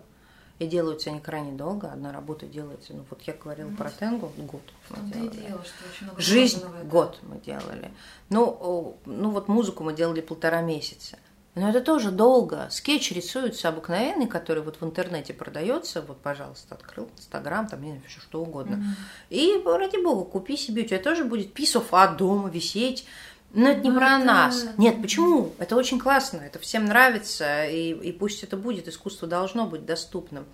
[0.59, 1.91] И делаются они крайне долго.
[1.91, 5.29] Одна работа делается, ну вот я говорила про тенгу, год мы делали.
[5.29, 7.91] Дело, что очень много Жизнь год мы делали.
[8.29, 11.19] Ну, ну вот музыку мы делали полтора месяца.
[11.57, 12.67] Но это тоже долго.
[12.69, 16.03] Скетч рисуется обыкновенный, который вот в интернете продается.
[16.03, 18.75] Вот, пожалуйста, открыл Инстаграм, там, не знаю, все что угодно.
[18.75, 19.35] Mm-hmm.
[19.35, 23.07] И, ради бога, купи себе, у тебя тоже будет of art дома висеть.
[23.53, 24.25] Но это не ну, про это...
[24.25, 24.65] нас.
[24.77, 25.53] Нет, почему?
[25.57, 30.45] Это очень классно, это всем нравится, и, и пусть это будет, искусство должно быть доступным.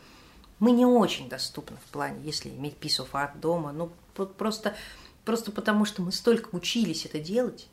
[0.60, 3.92] Мы не очень доступны в плане, если иметь piece of art дома, ну,
[4.38, 4.76] просто,
[5.26, 7.68] просто потому, что мы столько учились это делать,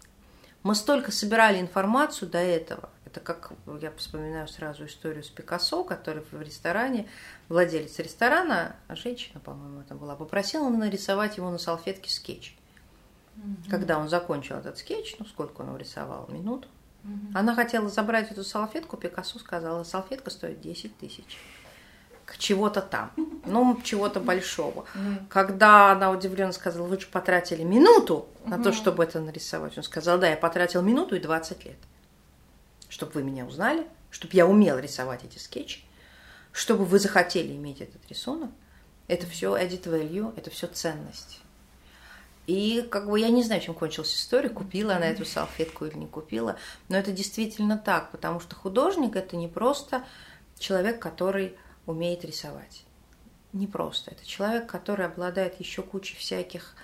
[0.63, 2.89] мы столько собирали информацию до этого.
[3.11, 7.09] Это как, я вспоминаю сразу историю с Пикассо, который в ресторане,
[7.49, 12.57] владелец ресторана, женщина, по-моему, это была, попросила нарисовать его на салфетке скетч.
[13.37, 13.71] Угу.
[13.71, 16.69] Когда он закончил этот скетч, ну сколько он рисовал, минуту,
[17.03, 17.33] угу.
[17.35, 21.39] она хотела забрать эту салфетку, Пикассо сказал, салфетка стоит 10 тысяч
[22.31, 23.11] к чего-то там,
[23.45, 24.85] ну, чего-то большого.
[24.95, 25.27] Mm.
[25.29, 28.63] Когда она удивленно сказала, вы же потратили минуту на mm-hmm.
[28.63, 31.77] то, чтобы это нарисовать, он сказал, да, я потратил минуту и 20 лет,
[32.91, 35.81] чтобы вы меня узнали, чтобы я умел рисовать эти скетчи,
[36.53, 38.51] чтобы вы захотели иметь этот рисунок.
[39.09, 41.41] Это все edit value, это все ценность.
[42.47, 46.07] И как бы я не знаю, чем кончилась история, купила она эту салфетку или не
[46.07, 46.57] купила,
[46.89, 50.05] но это действительно так, потому что художник это не просто
[50.59, 52.85] человек, который умеет рисовать.
[53.53, 54.13] Не просто.
[54.13, 56.75] Это человек, который обладает еще кучей всяких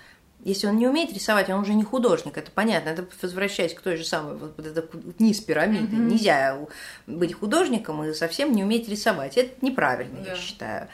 [0.43, 2.89] если он не умеет рисовать, он уже не художник, это понятно.
[2.89, 4.87] Это возвращаясь к той же самой, вот, это
[5.19, 5.95] низ пирамиды.
[5.95, 6.05] Mm-hmm.
[6.05, 6.59] Нельзя
[7.05, 9.37] быть художником и совсем не уметь рисовать.
[9.37, 10.29] Это неправильно, yeah.
[10.29, 10.87] я считаю.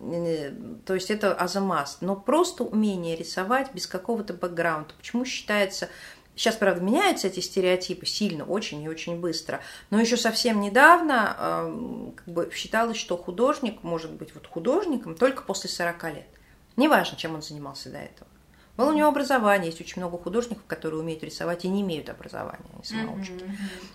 [0.00, 0.52] Э,
[0.84, 2.02] то есть это азамаст.
[2.02, 4.94] Но просто умение рисовать без какого-то бэкграунда.
[4.98, 5.88] Почему считается
[6.36, 9.62] Сейчас, правда, меняются эти стереотипы сильно, очень и очень быстро.
[9.88, 15.42] Но еще совсем недавно э, как бы считалось, что художник может быть вот художником только
[15.44, 16.26] после 40 лет.
[16.76, 18.28] Неважно, чем он занимался до этого.
[18.76, 22.66] Было у него образование, есть очень много художников, которые умеют рисовать и не имеют образования,
[22.74, 23.32] они самоучки.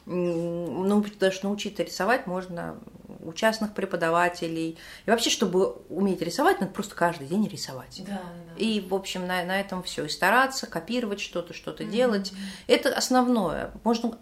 [0.05, 0.83] Mm-hmm.
[0.85, 2.77] Ну, даже научиться рисовать можно
[3.23, 4.77] у частных преподавателей.
[5.05, 8.01] И вообще, чтобы уметь рисовать, надо просто каждый день рисовать.
[8.05, 8.55] Да, да.
[8.57, 10.05] И, в общем, на, на этом все.
[10.05, 11.91] И стараться, копировать что-то, что-то mm-hmm.
[11.91, 12.33] делать.
[12.67, 13.71] Это основное.
[13.83, 14.17] Можно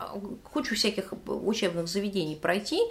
[0.51, 2.81] кучу всяких учебных заведений пройти,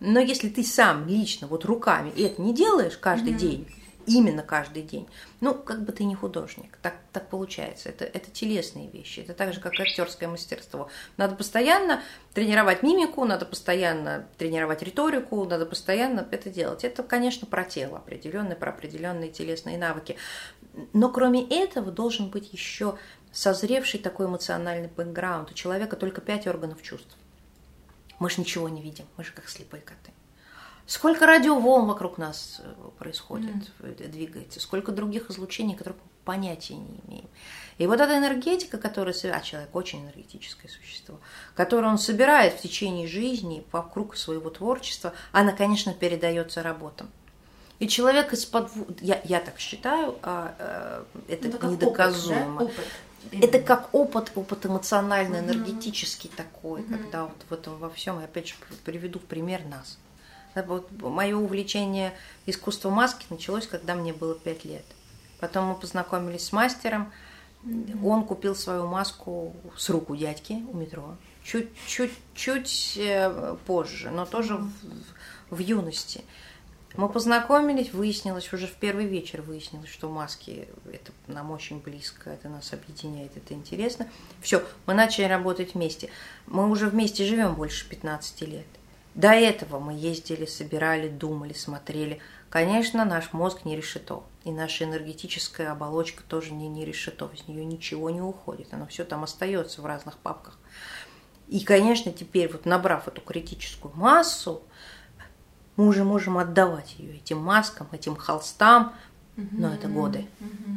[0.00, 3.38] но если ты сам лично, вот руками это не делаешь каждый mm-hmm.
[3.38, 3.68] день,
[4.06, 5.08] именно каждый день.
[5.40, 7.88] Ну, как бы ты не художник, так, так получается.
[7.88, 10.88] Это, это телесные вещи, это так же, как актерское мастерство.
[11.16, 16.84] Надо постоянно тренировать мимику, надо постоянно тренировать риторику, надо постоянно это делать.
[16.84, 20.16] Это, конечно, про тело определенные, про определенные телесные навыки.
[20.92, 22.98] Но кроме этого должен быть еще
[23.32, 25.50] созревший такой эмоциональный бэкграунд.
[25.50, 27.16] У человека только пять органов чувств.
[28.18, 30.15] Мы же ничего не видим, мы же как слепые коты.
[30.86, 34.08] Сколько радиоволн вокруг нас э, происходит, mm.
[34.08, 37.28] двигается, сколько других излучений, которых мы понятия не имеем.
[37.78, 39.14] И вот эта энергетика, которая...
[39.32, 41.18] А человек очень энергетическое существо,
[41.54, 47.10] которую он собирает в течение жизни вокруг своего творчества, она, конечно, передается работам.
[47.78, 48.70] И человек из-под...
[49.00, 52.62] Я, я так считаю, а, а, это ну, недоказуемо.
[52.62, 52.82] Опыт, да?
[53.32, 53.44] опыт.
[53.44, 56.36] Это как опыт, опыт эмоционально-энергетический mm-hmm.
[56.36, 56.96] такой, mm-hmm.
[56.96, 59.98] когда вот в этом во всем, я опять же приведу в пример нас.
[60.62, 62.14] Вот мое увлечение
[62.46, 64.84] искусством маски началось, когда мне было пять лет.
[65.40, 67.12] Потом мы познакомились с мастером.
[68.02, 71.16] Он купил свою маску с рук у дядьки у метро.
[71.44, 74.70] Чуть-чуть э, позже, но тоже в,
[75.50, 76.24] в юности.
[76.96, 82.48] Мы познакомились, выяснилось, уже в первый вечер выяснилось, что маски это нам очень близко, это
[82.48, 84.08] нас объединяет, это интересно.
[84.40, 86.08] Все, мы начали работать вместе.
[86.46, 88.66] Мы уже вместе живем больше 15 лет.
[89.16, 92.20] До этого мы ездили, собирали, думали, смотрели.
[92.50, 94.22] Конечно, наш мозг не решето.
[94.44, 97.30] И наша энергетическая оболочка тоже не, не решето.
[97.32, 98.74] Из нее ничего не уходит.
[98.74, 100.58] Оно все там остается в разных папках.
[101.48, 104.62] И, конечно, теперь вот набрав эту критическую массу,
[105.76, 108.94] мы уже можем отдавать ее этим маскам, этим холстам,
[109.36, 110.26] но это годы.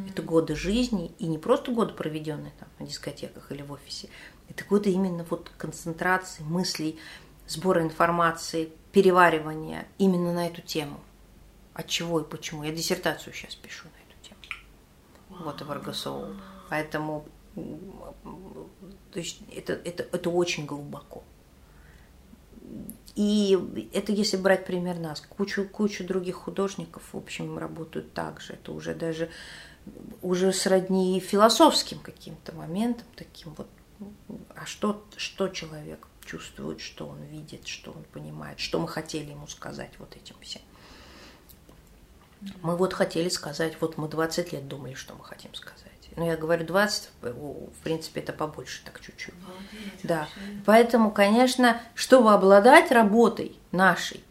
[0.08, 4.08] Это годы жизни, и не просто годы, проведенные там на дискотеках или в офисе.
[4.48, 6.98] Это годы именно вот концентрации мыслей,
[7.50, 11.00] сбора информации, переваривания именно на эту тему.
[11.74, 12.62] От чего и почему.
[12.62, 15.44] Я диссертацию сейчас пишу на эту тему.
[15.44, 16.36] Вот в РГСО.
[16.68, 21.24] Поэтому то есть это, это, это очень глубоко.
[23.16, 23.58] И
[23.92, 25.20] это если брать пример нас.
[25.20, 28.52] Кучу, кучу других художников, в общем, работают так же.
[28.52, 29.28] Это уже даже
[30.22, 33.66] уже сродни философским каким-то моментом, таким вот,
[34.54, 39.46] а что, что человек чувствует, что он видит, что он понимает, что мы хотели ему
[39.46, 40.62] сказать вот этим всем.
[42.62, 45.90] Мы вот хотели сказать, вот мы 20 лет думали, что мы хотим сказать.
[46.16, 49.34] Ну, я говорю 20, в принципе, это побольше, так чуть-чуть.
[49.42, 50.18] Молодец, да.
[50.20, 50.62] Вообще.
[50.66, 54.24] Поэтому, конечно, чтобы обладать работой нашей,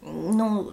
[0.00, 0.72] ну,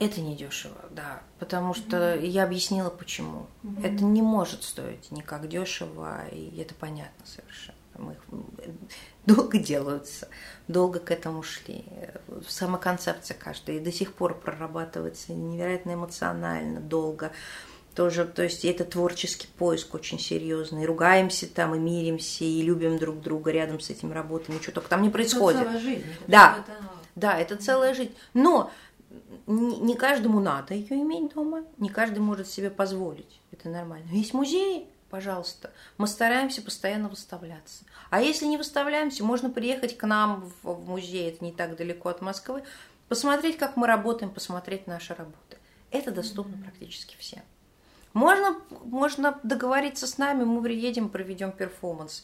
[0.00, 1.22] это не дешево, да.
[1.38, 3.46] Потому что mm я объяснила, почему.
[3.62, 7.78] mm Это не может стоить никак дешево, и это понятно совершенно.
[7.96, 8.16] Мы
[9.26, 10.28] долго делаются,
[10.68, 11.84] долго к этому шли.
[12.48, 17.32] Сама концепция каждая и до сих пор прорабатывается невероятно эмоционально, долго.
[17.94, 20.84] тоже, то есть это творческий поиск очень серьезный.
[20.84, 24.56] Ругаемся там и миримся, и любим друг друга рядом с этим работами.
[24.56, 25.60] Ничего только там не происходит.
[25.60, 26.04] Это целая жизнь.
[26.26, 26.72] Да, это...
[27.14, 28.14] да, это целая жизнь.
[28.34, 28.70] Но
[29.46, 33.40] не каждому надо ее иметь дома, не каждый может себе позволить.
[33.52, 34.10] Это нормально.
[34.10, 35.70] Есть музеи, пожалуйста.
[35.98, 37.84] Мы стараемся постоянно выставляться.
[38.14, 42.20] А если не выставляемся, можно приехать к нам в музей, это не так далеко от
[42.20, 42.62] Москвы,
[43.08, 45.56] посмотреть, как мы работаем, посмотреть наши работы.
[45.90, 46.62] Это доступно mm-hmm.
[46.62, 47.42] практически всем.
[48.12, 52.22] Можно, можно договориться с нами, мы приедем, проведем перформанс,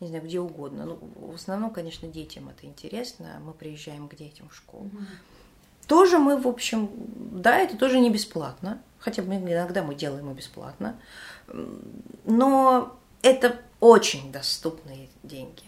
[0.00, 0.86] не знаю, где угодно.
[0.86, 0.98] Ну,
[1.30, 3.40] в основном, конечно, детям это интересно.
[3.46, 4.86] Мы приезжаем к детям в школу.
[4.86, 5.86] Mm-hmm.
[5.86, 8.82] Тоже мы, в общем, да, это тоже не бесплатно.
[8.98, 10.98] Хотя мы иногда мы делаем и бесплатно.
[12.24, 15.62] Но это очень доступные деньги.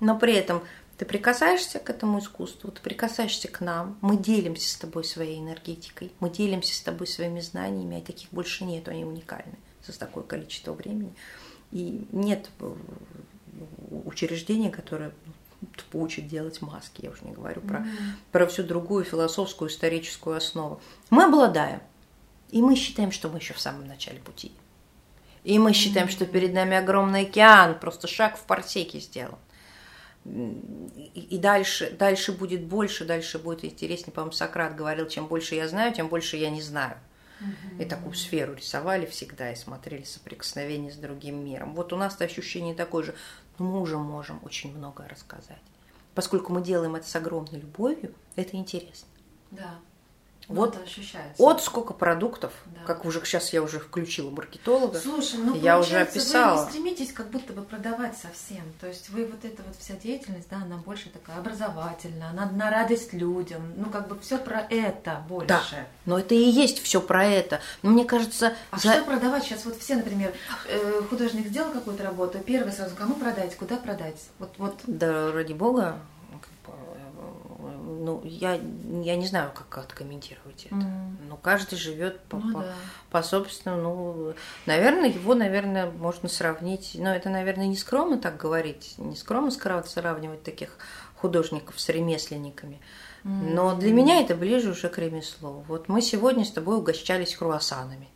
[0.00, 0.62] Но при этом
[0.96, 6.12] ты прикасаешься к этому искусству, ты прикасаешься к нам, мы делимся с тобой своей энергетикой,
[6.20, 10.72] мы делимся с тобой своими знаниями, а таких больше нет, они уникальны за такое количество
[10.72, 11.14] времени.
[11.72, 12.74] И нет э,
[14.04, 15.12] учреждения, которое
[15.76, 18.12] тупо учит делать маски, я уже не говорю про, mm-hmm.
[18.32, 20.80] про всю другую философскую, историческую основу.
[21.10, 21.80] Мы обладаем,
[22.50, 24.52] и мы считаем, что мы еще в самом начале пути.
[25.44, 29.38] И мы считаем, что перед нами огромный океан, просто шаг в парсеке сделан
[30.24, 34.12] и дальше, дальше будет больше, дальше будет интереснее.
[34.12, 36.96] По-моему, Сократ говорил, чем больше я знаю, тем больше я не знаю.
[37.40, 37.82] Угу.
[37.82, 41.74] И такую сферу рисовали всегда и смотрели соприкосновение с другим миром.
[41.74, 43.14] Вот у нас это ощущение такое же,
[43.58, 45.62] но мы уже можем очень многое рассказать.
[46.14, 49.08] Поскольку мы делаем это с огромной любовью, это интересно.
[49.50, 49.78] Да.
[50.50, 51.40] Вот это ощущается.
[51.40, 52.80] Вот сколько продуктов, да.
[52.86, 54.98] как уже сейчас я уже включила маркетолога.
[54.98, 56.56] Слушай, ну я уже описала.
[56.56, 58.62] Вы не стремитесь как будто бы продавать совсем.
[58.80, 62.70] То есть вы вот эта вот вся деятельность, да, она больше такая образовательная, она на
[62.70, 63.72] радость людям.
[63.76, 65.48] Ну как бы все про это больше.
[65.48, 65.62] Да,
[66.04, 67.60] но это и есть все про это.
[67.82, 68.54] Но мне кажется.
[68.70, 68.92] А за...
[68.92, 69.64] что продавать сейчас?
[69.64, 70.34] Вот все, например,
[70.68, 74.16] э, художник сделал какую-то работу, первый сразу кому продать, куда продать?
[74.38, 74.80] Вот, вот.
[74.86, 76.00] Да ради бога,
[77.90, 80.76] ну, я, я не знаю, как откомментировать это.
[80.76, 81.28] Mm.
[81.28, 82.74] Но каждый живет по, ну, по, да.
[83.10, 84.14] по собственному.
[84.14, 84.34] Ну,
[84.66, 86.92] наверное, его, наверное, можно сравнить.
[86.98, 90.78] Но это, наверное, не скромно так говорить, не скромно сравнивать таких
[91.16, 92.80] художников с ремесленниками.
[93.24, 93.54] Mm.
[93.54, 95.64] Но для меня это ближе уже к ремеслу.
[95.68, 98.08] Вот мы сегодня с тобой угощались круассанами.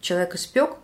[0.00, 0.76] Человек испек,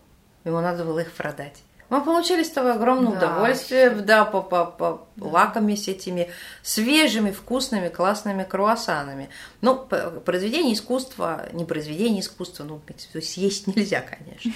[0.45, 1.63] ему надо было их продать.
[1.91, 5.27] Мы получили с тобой огромное да, удовольствие, да, по, по, по да.
[5.27, 6.31] лакомясь этими
[6.63, 9.31] свежими, вкусными, классными круассанами.
[9.63, 9.77] Ну,
[10.25, 12.81] произведение искусства, не произведение искусства, ну,
[13.23, 14.53] съесть нельзя, конечно.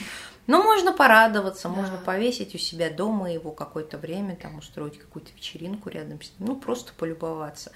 [0.47, 1.75] Но можно порадоваться, да.
[1.75, 6.49] можно повесить у себя дома его какое-то время, там устроить какую-то вечеринку рядом с ним,
[6.49, 7.73] ну, просто полюбоваться.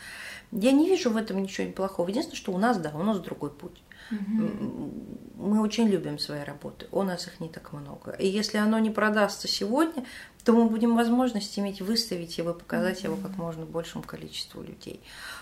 [0.50, 2.08] Я не вижу в этом ничего плохого.
[2.08, 3.80] Единственное, что у нас, да, у нас другой путь.
[4.10, 8.12] Мы очень любим свои работы, у нас их не так много.
[8.12, 10.04] И если оно не продастся сегодня,
[10.46, 15.00] то мы будем возможность иметь выставить его, показать его как можно большему количеству людей.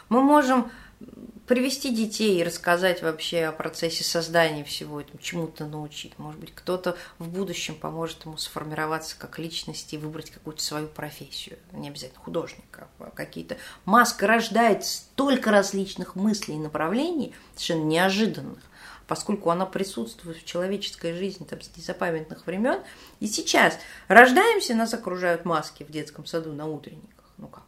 [0.09, 0.71] Мы можем
[1.47, 6.19] привести детей и рассказать вообще о процессе создания всего этого, чему-то научить.
[6.19, 11.59] Может быть, кто-то в будущем поможет ему сформироваться как личности и выбрать какую-то свою профессию.
[11.73, 13.59] Не обязательно художника, а какие-то.
[13.85, 18.61] Маска рождает столько различных мыслей и направлений, совершенно неожиданных,
[19.07, 22.81] поскольку она присутствует в человеческой жизни там, с незапамятных времен.
[23.21, 27.31] И сейчас рождаемся, нас окружают маски в детском саду на утренниках.
[27.37, 27.65] Ну как?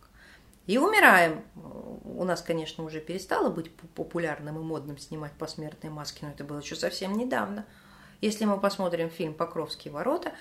[0.66, 1.44] И умираем.
[2.05, 6.59] У нас, конечно, уже перестало быть популярным и модным снимать посмертные маски, но это было
[6.59, 7.64] еще совсем недавно.
[8.20, 10.33] Если мы посмотрим фильм «Покровские ворота»,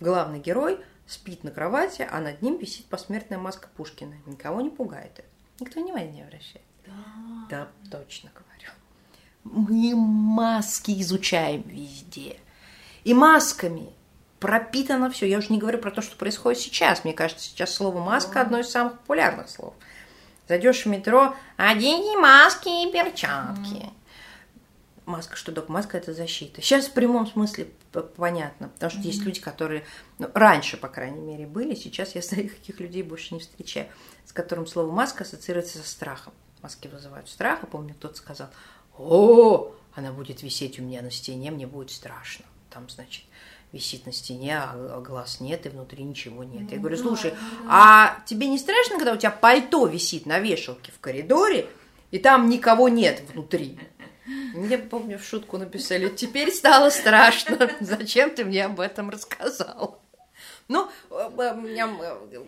[0.00, 4.14] главный герой спит на кровати, а над ним висит посмертная маска Пушкина.
[4.26, 5.28] Никого не пугает это.
[5.60, 6.64] Никто внимания не обращает.
[6.86, 6.92] Да.
[7.50, 8.30] Да, точно.
[9.44, 12.36] Мы маски изучаем везде.
[13.04, 13.92] И масками
[14.40, 15.26] пропитано все.
[15.26, 17.04] Я уже не говорю про то, что происходит сейчас.
[17.04, 19.74] Мне кажется, сейчас слово маска одно из самых популярных слов.
[20.48, 23.90] Зайдешь в метро, оденьте маски и перчатки.
[25.06, 25.74] Маска что такое?
[25.74, 26.60] Маска это защита.
[26.60, 27.68] Сейчас в прямом смысле
[28.16, 29.06] понятно, потому что mm-hmm.
[29.06, 29.84] есть люди, которые
[30.18, 33.88] ну, раньше, по крайней мере, были, сейчас я таких людей больше не встречаю,
[34.26, 36.32] с которым слово маска ассоциируется со страхом.
[36.62, 38.48] Маски вызывают страх, я помню, кто-то сказал,
[38.98, 42.44] о, она будет висеть у меня на стене, мне будет страшно.
[42.70, 43.24] Там, значит,
[43.72, 46.70] висит на стене, а глаз нет, и внутри ничего нет.
[46.70, 47.34] Я говорю, слушай,
[47.68, 51.68] а тебе не страшно, когда у тебя пальто висит на вешалке в коридоре,
[52.10, 53.78] и там никого нет внутри?
[54.54, 60.00] Мне, помню, в шутку написали, теперь стало страшно, зачем ты мне об этом рассказал?
[60.68, 62.44] Ну, э, э,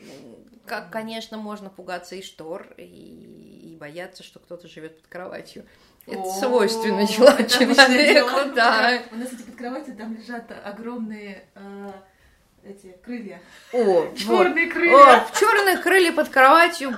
[0.64, 5.66] как, конечно, можно пугаться и штор, и бояться, что кто-то живет под кроватью.
[6.07, 9.03] Это свойственно человеку, да.
[9.11, 11.91] У нас эти под кроватью там лежат огромные э,
[12.65, 13.41] эти крылья.
[13.73, 14.95] О, черные крылья.
[15.19, 16.97] О, черные крылья под кроватью.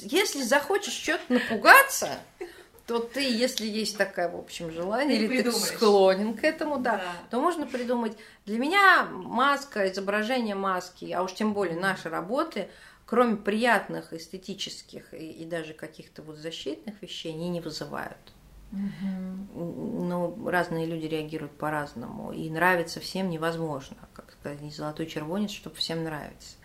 [0.00, 2.10] Если захочешь что-то напугаться,
[2.86, 5.68] то ты, если есть такое, в общем, желание, ты или придумаешь.
[5.68, 7.02] ты склонен к этому, да, Да.
[7.30, 8.16] то можно придумать.
[8.46, 12.70] Для меня маска, изображение маски, а уж тем более наши работы,
[13.08, 18.18] кроме приятных эстетических и, и даже каких-то вот защитных вещей, они не вызывают.
[18.70, 22.32] Ну, разные люди реагируют по-разному.
[22.32, 23.96] И нравится всем невозможно.
[24.12, 26.56] Как сказать, не золотой червонец, чтобы всем нравится.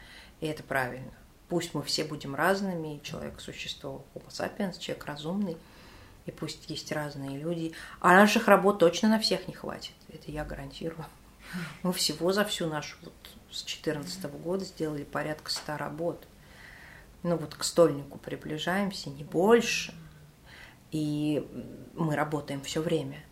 [0.42, 1.14] И это правильно.
[1.48, 5.58] Пусть мы все будем разными, человек существо homo sapiens, человек разумный,
[6.26, 7.72] и пусть есть разные люди.
[8.02, 9.94] А наших работ точно на всех не хватит.
[10.10, 11.06] Это я гарантирую.
[11.84, 13.14] Мы всего за всю нашу вот
[13.50, 16.28] с 2014 года сделали порядка 100 работ.
[17.24, 19.94] Ну вот к стольнику приближаемся, не больше.
[20.92, 21.48] И
[21.96, 23.24] мы работаем все время.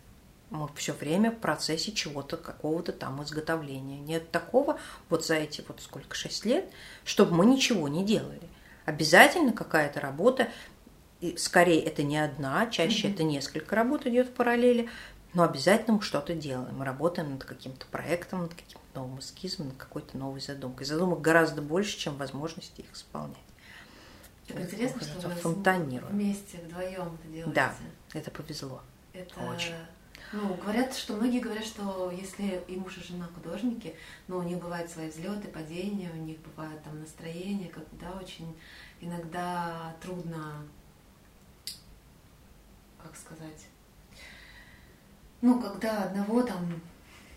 [0.50, 4.00] Мы все время в процессе чего-то, какого-то там изготовления.
[4.00, 4.78] Нет такого
[5.08, 6.70] вот за эти вот сколько, шесть лет,
[7.04, 8.42] чтобы мы ничего не делали.
[8.84, 10.48] Обязательно какая-то работа,
[11.20, 14.90] и скорее это не одна, чаще это несколько работ идет в параллели,
[15.34, 16.76] но обязательно мы что-то делаем.
[16.76, 20.84] Мы работаем над каким-то проектом, над каким-то новым эскизом, над какой-то новой задумкой.
[20.84, 23.38] Задумок гораздо больше, чем возможности их исполнять.
[24.48, 26.12] Как интересно, Это что вы фонтанируем.
[26.12, 27.52] вместе вдвоем это делаете.
[27.54, 27.74] Да,
[28.12, 28.82] это повезло.
[29.12, 29.74] Это, Очень.
[30.32, 33.94] ну, говорят, что многие говорят, что если и муж, и жена художники,
[34.26, 38.56] ну, у них бывают свои взлеты, падения, у них бывают там настроения, когда очень
[39.00, 40.66] иногда трудно,
[43.02, 43.66] как сказать,
[45.40, 46.80] ну, когда одного там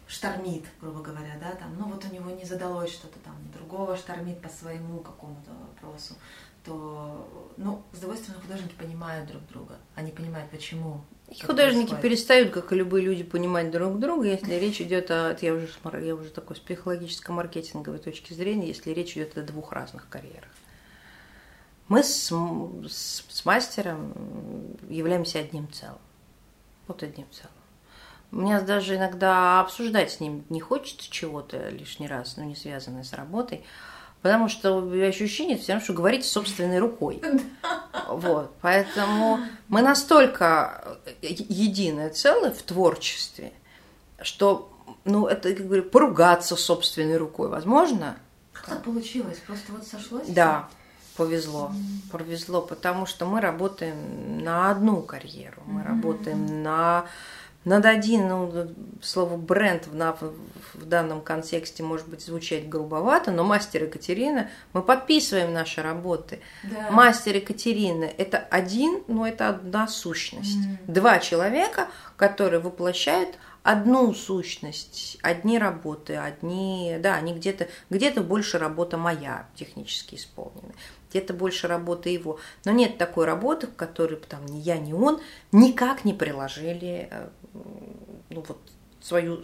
[0.08, 4.40] штормит, грубо говоря, да, там, ну вот у него не задалось что-то там, другого штормит
[4.42, 6.14] по своему какому-то вопросу,
[6.66, 11.02] то, ну, с другой стороны, художники понимают друг друга, они понимают, почему.
[11.30, 12.02] И художники происходит.
[12.02, 15.68] перестают, как и любые люди, понимать друг друга, если речь идет о, я уже,
[16.02, 20.50] я уже такой с психологическо-маркетинговой точки зрения, если речь идет о двух разных карьерах.
[21.88, 24.14] Мы с, с, с мастером
[24.90, 26.00] являемся одним целым.
[26.88, 27.52] Вот одним целым.
[28.32, 33.14] Мне даже иногда обсуждать с ним не хочется чего-то лишний раз, ну, не связанное с
[33.14, 33.64] работой,
[34.26, 37.22] потому что ощущение все равно, что говорить собственной рукой.
[38.08, 43.52] Вот, поэтому мы настолько единое целое в творчестве,
[44.22, 44.72] что,
[45.06, 48.18] ну, это, как говорю, поругаться собственной рукой возможно?
[48.54, 49.40] Как так получилось?
[49.48, 50.28] Просто вот сошлось?
[50.28, 50.70] Да,
[51.16, 51.72] повезло.
[52.12, 57.06] Повезло, потому что мы работаем на одну карьеру, мы работаем на
[57.66, 58.68] над один, ну,
[59.02, 64.82] слово бренд в, на- в данном контексте может быть звучать грубовато, но мастер Екатерина, мы
[64.82, 66.40] подписываем наши работы.
[66.64, 66.92] Да.
[66.92, 70.58] Мастер Екатерины– это один, но это одна сущность.
[70.58, 70.78] Мгм.
[70.88, 71.88] Два человека,
[72.18, 80.16] которые воплощают одну сущность, одни работы, одни, да, они где-то, где-то больше работа моя технически
[80.16, 80.74] исполнена,
[81.10, 82.40] где-то больше работа его.
[82.66, 85.20] Но нет такой работы, в которой там ни я, ни он
[85.52, 87.28] никак не приложили э,
[88.30, 88.60] ну, вот,
[89.02, 89.44] свою,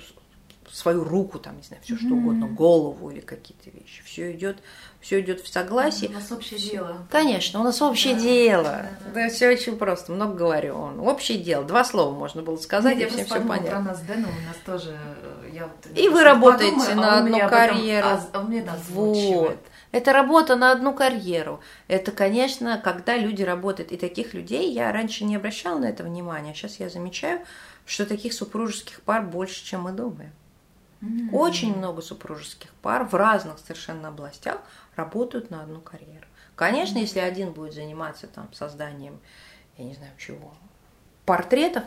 [0.70, 4.02] свою руку, там, не знаю, все что угодно, голову или какие-то вещи.
[4.06, 4.58] Все идет,
[5.02, 6.08] все идет в согласии.
[6.08, 7.06] У нас общее дело.
[7.12, 8.64] Конечно, у нас общее Да, дело.
[8.64, 9.12] да, да.
[9.14, 10.76] Да, все очень просто, много говорю.
[10.78, 11.00] Он.
[11.02, 11.64] Общее дело.
[11.66, 13.70] Два слова можно было сказать, Нет, и я всем все понятно.
[13.70, 15.98] про нас с Дэном, у нас тоже, э, я вот...
[15.98, 18.08] И вы работаете подумаю, на а одну об этом- карьеру.
[18.08, 19.58] а- а мне, да, Вот.
[19.92, 21.60] Это работа на одну карьеру.
[21.88, 23.92] Это, конечно, когда люди работают.
[23.92, 26.54] И таких людей я раньше не обращала на это внимания.
[26.54, 27.42] Сейчас я замечаю,
[27.86, 30.32] что таких супружеских пар больше, чем мы думаем.
[31.02, 31.34] М.
[31.34, 34.60] Очень много супружеских пар в разных совершенно областях
[34.96, 36.26] работают на одну карьеру.
[36.56, 39.20] Конечно, если один будет заниматься там созданием,
[39.78, 40.54] я не знаю чего,
[41.26, 41.84] портретов,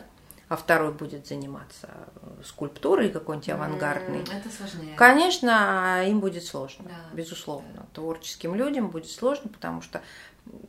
[0.47, 1.89] а второй будет заниматься
[2.21, 4.95] э, скульптурой какой-нибудь авангардной, Это сложнее.
[4.95, 7.15] Конечно, им будет сложно, Да.
[7.15, 7.87] безусловно.
[7.93, 10.01] Творческим людям будет сложно, потому что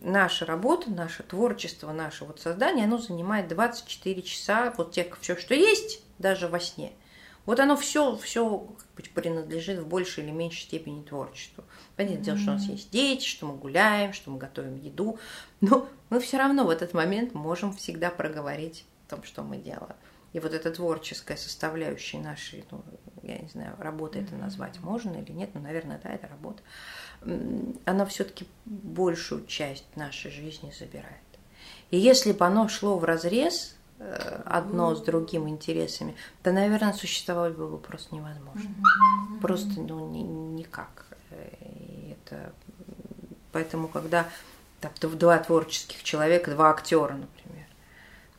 [0.00, 5.54] наша работа, наше творчество, наше вот создание, оно занимает 24 часа, вот тех, все, что
[5.54, 6.92] есть, даже во сне.
[7.44, 8.66] Вот оно все, все
[9.14, 11.62] принадлежит в большей или меньшей степени творчеству.
[11.94, 15.18] Понятное дело, что у нас есть дети, что мы гуляем, что мы готовим еду,
[15.60, 19.96] но мы все равно в этот момент можем всегда проговорить том, что мы делаем.
[20.32, 22.82] И вот эта творческая составляющая нашей, ну,
[23.22, 26.62] я не знаю, работы это назвать можно или нет, но, наверное, да, это работа,
[27.84, 31.22] она все-таки большую часть нашей жизни забирает.
[31.90, 37.54] И если бы оно шло в разрез э, одно с другим интересами, то, наверное, существовать
[37.54, 38.74] было бы просто невозможно.
[39.40, 41.06] Просто ну, ни- никак.
[41.30, 42.52] И это...
[43.52, 44.28] Поэтому, когда
[44.80, 47.65] так, два творческих человека, два актера, например,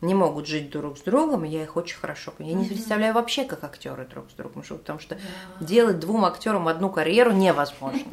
[0.01, 2.57] не могут жить друг с другом, и я их очень хорошо понимаю.
[2.57, 5.17] Я не представляю вообще, как актеры друг с другом живут, потому что
[5.59, 8.03] делать двум актерам одну карьеру невозможно.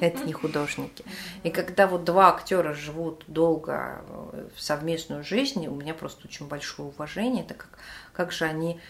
[0.00, 1.04] Это не художники.
[1.42, 6.46] И когда вот два актера живут долго э, в совместную жизнь, у меня просто очень
[6.46, 7.78] большое уважение, это как,
[8.12, 8.80] как же они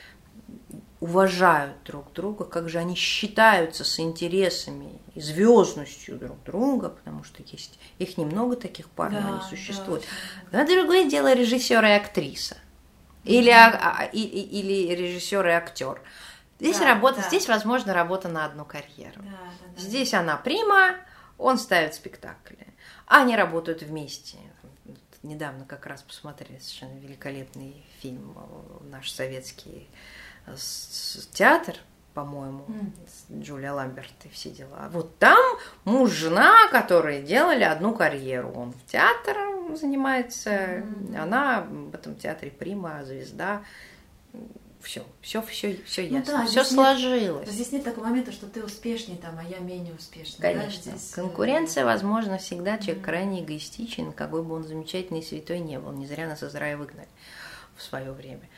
[1.01, 7.43] уважают друг друга, как же они считаются с интересами и звездностью друг друга, потому что
[7.45, 10.05] есть их немного таких пар, да, но они существуют.
[10.53, 10.61] Да.
[10.61, 12.57] Но другое дело режиссер и актриса.
[13.25, 16.01] Или, а, а, и, или режиссер и актер.
[16.61, 17.27] Здесь да, работа, да.
[17.27, 19.23] здесь возможно работа на одну карьеру.
[19.23, 19.81] Да, да, да.
[19.81, 20.97] Здесь она прима,
[21.37, 22.69] он ставит спектакли.
[23.07, 24.39] Они работают вместе.
[25.25, 28.37] Недавно как раз посмотрели совершенно великолепный фильм
[28.83, 29.89] наш советский
[31.33, 31.77] театр,
[32.15, 33.43] по-моему, mm.
[33.43, 34.89] Джулия Ламберт и все дела.
[34.93, 35.39] Вот там
[35.85, 38.53] муж, жена, которые делали одну карьеру.
[38.55, 39.37] Он в театр
[39.77, 41.17] занимается, mm.
[41.17, 43.63] она в этом театре прима, звезда.
[44.81, 47.47] Все, все, все, все ну, ясно, да, все сложилось.
[47.47, 50.43] Нет, здесь нет такого момента, что ты успешнее там, а я менее успешный.
[50.43, 50.93] Конечно.
[50.93, 51.13] Да, здесь...
[51.13, 53.07] Э, Конкуренция, возможно, всегда человек mm.
[53.07, 55.93] крайне эгоистичен, какой бы он замечательный и святой не был.
[55.93, 57.07] Не зря нас из рая выгнали
[57.77, 58.49] в свое время.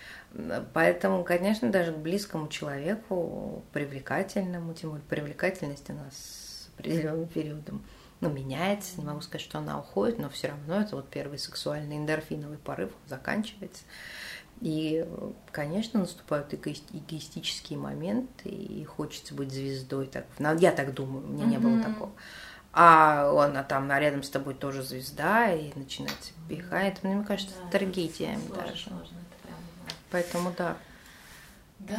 [0.73, 7.85] Поэтому, конечно, даже к близкому человеку, привлекательному, тем более привлекательность у нас с определенным периодом
[8.21, 8.99] ну, меняется.
[8.99, 12.91] Не могу сказать, что она уходит, но все равно это вот первый сексуальный эндорфиновый порыв
[13.07, 13.85] заканчивается.
[14.61, 15.07] И,
[15.51, 20.07] конечно, наступают эгоистические моменты, и хочется быть звездой.
[20.07, 20.27] Так,
[20.59, 22.13] я так думаю, у меня не было такого.
[22.73, 27.05] А она там а рядом с тобой тоже звезда, и начинается пихает.
[27.05, 28.85] Мне кажется, да, трагедия даже.
[28.85, 29.24] Сложно.
[30.15, 30.77] Поэтому да.
[31.81, 31.97] Да.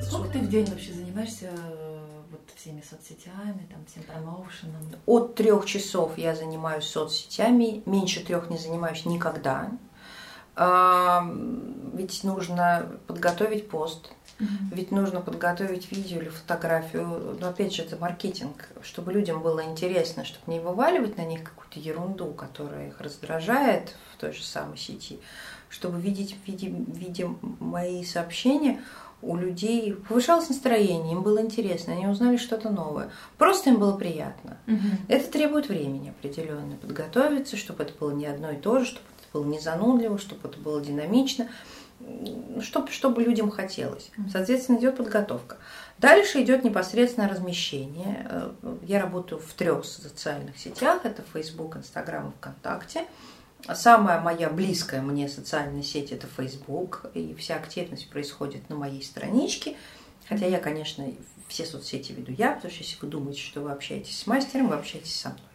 [0.00, 1.98] Сколько ты в день вообще занимаешься э,
[2.30, 4.80] вот всеми соцсетями, там, всем промоушеном?
[5.06, 9.72] От трех часов я занимаюсь соцсетями, меньше трех не занимаюсь никогда.
[10.54, 11.28] А,
[11.94, 14.12] ведь нужно подготовить пост,
[14.70, 17.36] ведь нужно подготовить видео или фотографию.
[17.40, 21.80] Но опять же, это маркетинг, чтобы людям было интересно, чтобы не вываливать на них какую-то
[21.80, 25.18] ерунду, которая их раздражает в той же самой сети,
[25.68, 27.28] чтобы видеть, видя, видя
[27.58, 28.80] мои сообщения,
[29.20, 33.10] у людей повышалось настроение, им было интересно, они узнали что-то новое.
[33.36, 34.58] Просто им было приятно.
[34.68, 34.76] Угу.
[35.08, 39.32] Это требует времени определенно подготовиться, чтобы это было не одно и то же, чтобы это
[39.32, 41.48] было не занудливо, чтобы это было динамично
[42.60, 44.10] чтобы, чтобы людям хотелось.
[44.30, 45.56] Соответственно, идет подготовка.
[45.98, 48.26] Дальше идет непосредственно размещение.
[48.30, 51.04] Э, я работаю в трех социальных сетях.
[51.04, 53.04] Это Facebook, Instagram и ВКонтакте.
[53.74, 57.10] Самая моя близкая мне социальная сеть– это Facebook.
[57.14, 59.76] И вся активность происходит на моей страничке.
[60.28, 61.04] Хотя я, конечно,
[61.48, 64.76] все соцсети веду я, потому что если вы думаете, что вы общаетесь с мастером, вы
[64.76, 65.47] общаетесь со мной.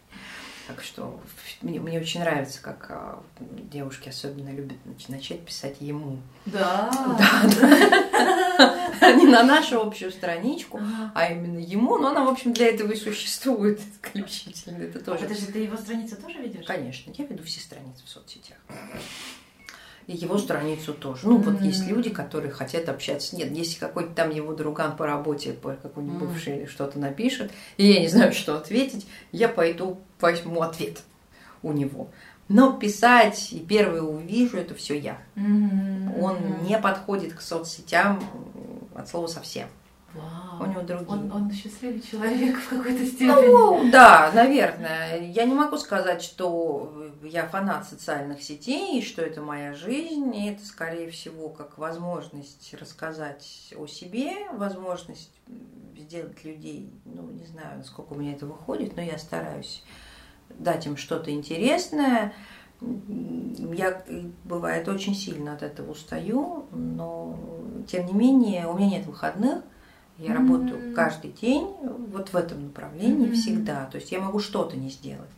[0.67, 1.19] Так что
[1.61, 4.77] мне, мне очень нравится, как а, девушки особенно любят
[5.09, 6.19] начать писать ему.
[6.45, 6.89] Да.
[7.19, 9.13] Да, да.
[9.13, 10.79] Не на нашу общую страничку,
[11.13, 11.97] а именно ему.
[11.97, 14.77] Но она, в общем, для этого и существует исключительно.
[14.77, 15.23] Это тоже.
[15.23, 16.65] Подожди, ты его страницу тоже ведешь?
[16.65, 18.57] Конечно, я веду все страницы в соцсетях
[20.07, 21.27] и его страницу тоже.
[21.27, 21.43] Ну, mm-hmm.
[21.43, 23.35] вот есть люди, которые хотят общаться.
[23.35, 26.27] Нет, если какой-то там его друган по работе, по какой-нибудь mm-hmm.
[26.27, 31.01] бывший или что-то напишет, и я не знаю, что ответить, я пойду возьму ответ
[31.61, 32.09] у него.
[32.49, 35.17] Но писать и первое увижу, это все я.
[35.35, 36.19] Mm-hmm.
[36.19, 36.37] Он
[36.67, 38.21] не подходит к соцсетям
[38.95, 39.67] от слова совсем.
[40.13, 40.63] Вау.
[40.63, 41.07] У него другие.
[41.07, 43.27] Он, он счастливый человек в какой-то степени.
[43.27, 45.19] Ну, да, наверное.
[45.19, 50.35] Я не могу сказать, что я фанат социальных сетей, и что это моя жизнь.
[50.35, 55.31] И это, скорее всего, как возможность рассказать о себе, возможность
[55.97, 59.83] сделать людей, ну, не знаю, насколько у меня это выходит, но я стараюсь
[60.49, 62.33] дать им что-то интересное.
[62.81, 64.03] Я,
[64.43, 67.39] бывает, очень сильно от этого устаю, но,
[67.87, 69.63] тем не менее, у меня нет выходных,
[70.17, 70.33] я mm-hmm.
[70.33, 71.67] работаю каждый день
[72.11, 73.33] вот в этом направлении mm-hmm.
[73.33, 73.85] всегда.
[73.85, 75.29] То есть я могу что-то не сделать,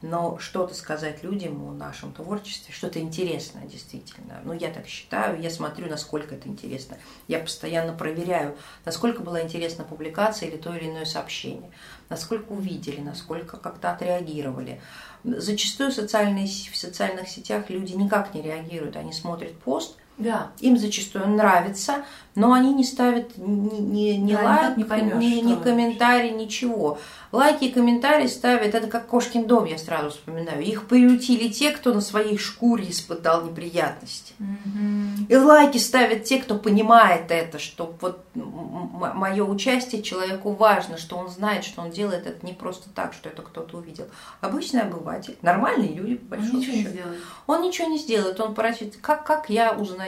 [0.00, 4.40] но что-то сказать людям о нашем творчестве, что-то интересное действительно.
[4.44, 6.96] Ну, я так считаю, я смотрю, насколько это интересно.
[7.28, 8.56] Я постоянно проверяю,
[8.86, 11.70] насколько была интересна публикация или то или иное сообщение,
[12.08, 14.80] насколько увидели, насколько как-то отреагировали.
[15.24, 18.96] Зачастую в социальных сетях люди никак не реагируют.
[18.96, 20.50] Они смотрят пост– Да.
[20.60, 22.04] Им зачастую нравится,
[22.34, 26.98] но они не ставят ни, ни, ни да, лайк, не поймешь, ни, ни комментарий, ничего.
[27.32, 30.62] Лайки и комментарии ставят, это как кошкин дом, я сразу вспоминаю.
[30.62, 34.32] Их приютили те, кто на своей шкуре испытал неприятности.
[34.38, 35.26] Mm-hmm.
[35.28, 41.28] И лайки ставят те, кто понимает это, что вот мое участие человеку важно, что он
[41.28, 44.06] знает, что он делает это не просто так, что это кто-то увидел.
[44.40, 46.88] Обычный обыватель, нормальные люди, по большому он ничего счету.
[46.88, 47.20] не сделает.
[47.46, 48.96] Он ничего не сделает, он порачивает.
[48.98, 50.05] Как, как я узнаю?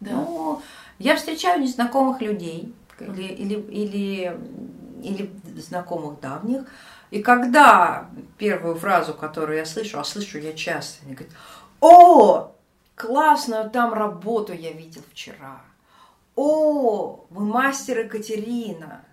[0.00, 0.12] Да.
[0.12, 0.62] Ну,
[0.98, 4.40] я встречаю незнакомых людей или, или, или,
[5.02, 6.66] или знакомых давних,
[7.10, 11.34] и когда первую фразу, которую я слышу, а слышу я часто, они говорят,
[11.80, 12.52] о,
[12.94, 15.60] классную там работу я видел вчера.
[16.34, 19.04] О, вы мастер Екатерина,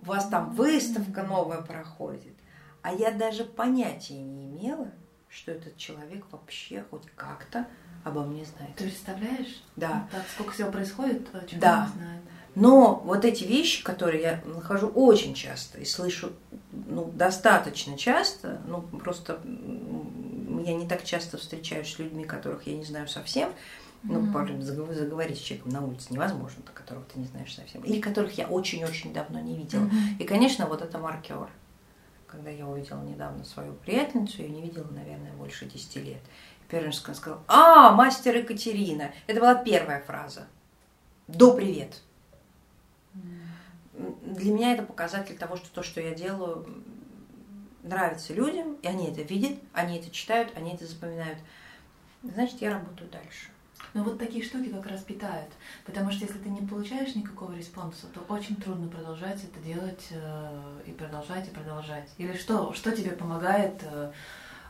[0.00, 2.34] у вас там выставка новая проходит.
[2.82, 4.90] А я даже понятия не имела,
[5.28, 7.66] что этот человек вообще хоть как-то
[8.04, 8.74] обо мне знает.
[8.76, 9.62] Ты представляешь?
[9.76, 10.06] Да.
[10.12, 11.86] так, сколько всего происходит, чего да.
[11.86, 12.20] не знает.
[12.54, 16.32] Но вот эти вещи, которые я нахожу очень часто и слышу
[16.70, 19.40] ну, достаточно часто, ну просто
[20.64, 23.50] я не так часто встречаюсь с людьми, которых я не знаю совсем,
[24.04, 24.60] ну, mm-hmm.
[24.60, 29.12] заговорить с человеком на улице невозможно, которого ты не знаешь совсем, или которых я очень-очень
[29.12, 29.84] давно не видела.
[29.84, 30.18] Mm-hmm.
[30.20, 31.48] И, конечно, вот это маркер.
[32.26, 36.20] Когда я увидела недавно свою приятельницу, я не видела, наверное, больше 10 лет.
[36.68, 39.12] Первым сказала, а, мастер Екатерина.
[39.26, 40.46] Это была первая фраза.
[41.28, 42.00] До привет.
[43.92, 46.66] Для меня это показатель того, что то, что я делаю,
[47.82, 51.38] нравится людям, и они это видят, они это читают, они это запоминают.
[52.22, 53.50] Значит, я работаю дальше.
[53.92, 55.50] Но вот такие штуки как раз питают.
[55.84, 60.08] Потому что если ты не получаешь никакого response а, то очень трудно продолжать это делать
[60.10, 62.08] э, и продолжать, и продолжать.
[62.18, 64.12] Или что, что тебе помогает э,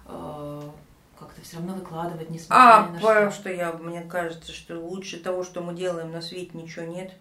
[0.06, 0.70] э,
[1.18, 3.30] как-то все равно выкладывать, несмотря а, на что.
[3.30, 7.12] что я, мне кажется, что лучше того, что мы делаем на свете, ничего нет.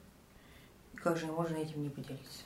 [0.96, 2.44] Как же можно этим не поделиться?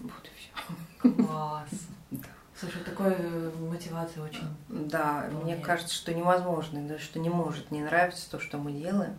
[0.00, 1.24] Вот и все.
[1.26, 1.68] Класс.
[2.58, 4.46] Слушай, такой э, мотивация очень.
[4.68, 5.54] Да, вполне.
[5.54, 9.16] мне кажется, что невозможно, да, что не может не нравиться то, что мы делаем.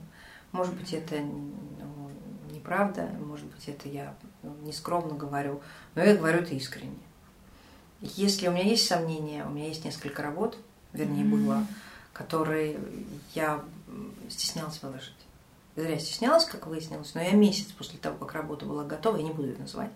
[0.51, 2.09] Может быть, это ну,
[2.49, 5.61] неправда, может быть, это я ну, нескромно говорю,
[5.95, 6.97] но я говорю это искренне.
[7.99, 10.57] Если у меня есть сомнения, у меня есть несколько работ,
[10.95, 11.45] вернее, mm-hmm.
[11.45, 11.67] было,
[12.13, 12.79] которые
[13.33, 13.63] я
[14.29, 15.13] стеснялась выложить.
[15.75, 19.31] Зря стеснялась, как выяснилось, но я месяц после того, как работа была готова, я не
[19.31, 19.91] буду ее называть.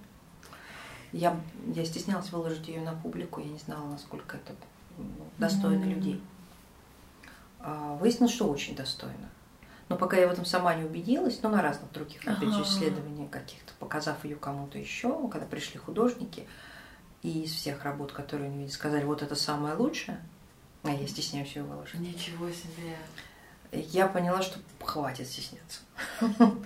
[1.11, 1.39] Я,
[1.73, 4.53] я стеснялась выложить ее на публику, я не знала, насколько это
[4.97, 5.05] ну,
[5.37, 5.93] достойно mm-hmm.
[5.93, 6.21] людей.
[7.61, 9.29] А, выяснилось, что очень достойно.
[9.89, 13.31] Но пока я в этом сама не убедилась, но на разных других, опять же, исследованиях
[13.31, 16.47] каких-то, показав ее кому-то еще, когда пришли художники,
[17.23, 20.19] и из всех работ, которые они видели, сказали, вот это самое лучшее,
[20.83, 21.99] а я стесняюсь ее выложить.
[21.99, 22.97] Ничего себе.
[23.71, 25.81] Я поняла, что хватит стесняться.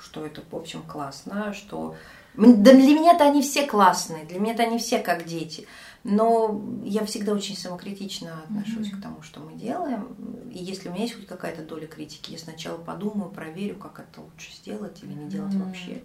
[0.00, 1.94] Что это, в общем, классно, что...
[2.34, 5.66] Да для меня-то они все классные, для меня-то они все как дети.
[6.04, 8.98] Но я всегда очень самокритично отношусь mm-hmm.
[8.98, 10.16] к тому, что мы делаем.
[10.50, 14.22] И если у меня есть хоть какая-то доля критики, я сначала подумаю, проверю, как это
[14.22, 15.66] лучше сделать или не делать mm-hmm.
[15.66, 16.02] вообще.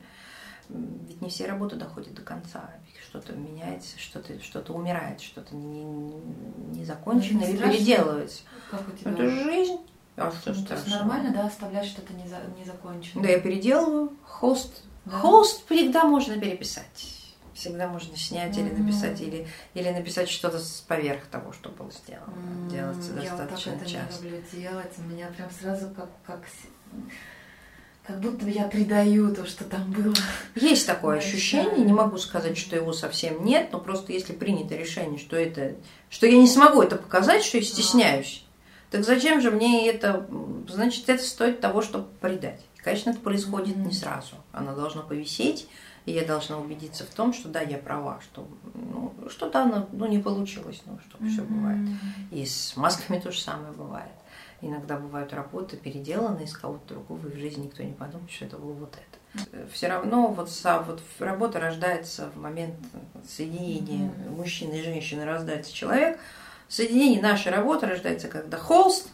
[0.69, 2.69] Ведь не все работы доходят до конца.
[3.09, 8.43] Что-то меняется, что-то что умирает, что-то не, не закончено или переделывается.
[8.71, 9.11] Как у тебя?
[9.11, 9.77] Это жизнь.
[10.17, 13.23] А что ну, то есть нормально, да, оставлять что-то не, за, не законченное?
[13.23, 14.15] Да, я переделываю.
[14.23, 14.83] Хост.
[15.03, 15.19] Да?
[15.19, 17.11] Хост всегда можно переписать.
[17.53, 18.67] Всегда можно снять mm-hmm.
[18.69, 22.33] или написать, или, или написать что-то поверх того, что было сделано.
[22.33, 22.69] Mm-hmm.
[22.69, 24.13] Делается достаточно я вот так часто.
[24.13, 24.93] это не люблю делать.
[24.97, 26.41] У меня прям сразу как, как
[28.07, 30.13] как будто я предаю то, что там было.
[30.55, 35.19] Есть такое ощущение, не могу сказать, что его совсем нет, но просто если принято решение,
[35.19, 35.75] что это,
[36.09, 38.45] что я не смогу это показать, что я стесняюсь,
[38.91, 40.27] так зачем же мне это,
[40.69, 42.61] значит, это стоит того, чтобы предать.
[42.83, 44.35] Конечно, это происходит не сразу.
[44.51, 45.67] Оно должно повисеть,
[46.05, 50.19] и я должна убедиться в том, что да, я права, что ну, что-то ну, не
[50.19, 51.29] получилось, ну, что mm-hmm.
[51.29, 51.89] все бывает.
[52.31, 54.11] И с масками то же самое бывает.
[54.65, 58.57] Иногда бывают работы переделаны из кого-то другого, и в жизни никто не подумает, что это
[58.57, 59.67] было вот это.
[59.71, 60.49] Все равно вот,
[60.87, 62.73] вот работа рождается в момент
[63.27, 64.29] соединения mm-hmm.
[64.35, 66.19] мужчины и женщины, рождается человек.
[66.67, 69.11] Соединение нашей работы рождается, когда холст,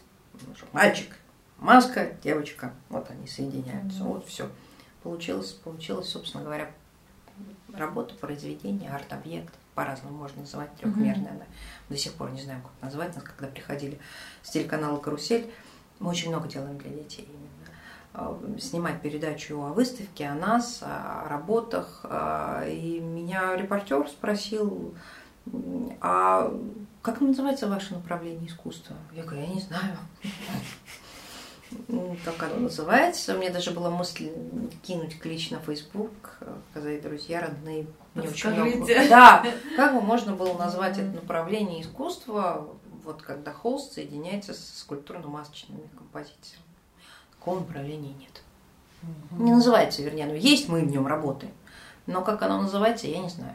[0.72, 1.14] мальчик,
[1.58, 4.08] маска, девочка, вот они соединяются, mm-hmm.
[4.08, 4.48] вот все.
[5.02, 6.70] Получилось, получилось, собственно говоря,
[7.74, 11.32] работа, произведение, арт-объект по-разному можно называть, трехмерная.
[11.32, 11.88] Mm-hmm.
[11.90, 13.14] До сих пор не знаю, как назвать.
[13.14, 13.98] Нас когда приходили
[14.42, 15.50] с телеканала «Карусель»,
[15.98, 17.52] мы очень много делаем для детей именно.
[18.14, 22.00] А, снимать передачу о выставке, о нас, о работах.
[22.04, 24.94] А, и меня репортер спросил,
[26.00, 26.52] а
[27.00, 28.96] как называется ваше направление искусства?
[29.12, 29.96] Я говорю, я не знаю.
[32.24, 33.34] Как оно называется.
[33.34, 34.30] У меня даже была мысль
[34.82, 36.38] кинуть клич на Facebook,
[36.70, 39.08] сказать, друзья, родные, мне очень.
[39.08, 39.44] Да,
[39.76, 42.68] как бы можно было назвать это направление искусства,
[43.04, 46.64] вот когда холст соединяется с скульптурно-масочными композициями.
[47.38, 48.42] Такого направления нет.
[49.32, 51.52] Не называется, вернее, но есть, мы в нем работаем.
[52.06, 53.54] Но как оно называется, я не знаю.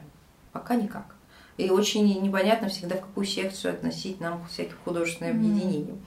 [0.52, 1.16] Пока никак.
[1.58, 6.00] И очень непонятно всегда, в какую секцию относить нам всяких художественных объединений.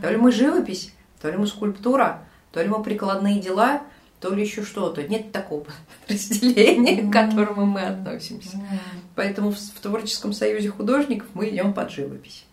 [0.00, 0.92] То ли мы живопись,
[1.22, 3.82] то ли мы скульптура, то ли мы прикладные дела,
[4.18, 5.04] то ли еще что-то.
[5.04, 5.64] Нет такого
[6.08, 8.60] разделения, к которому мы относимся.
[9.14, 12.44] Поэтому в, в творческом союзе художников мы идем под живопись.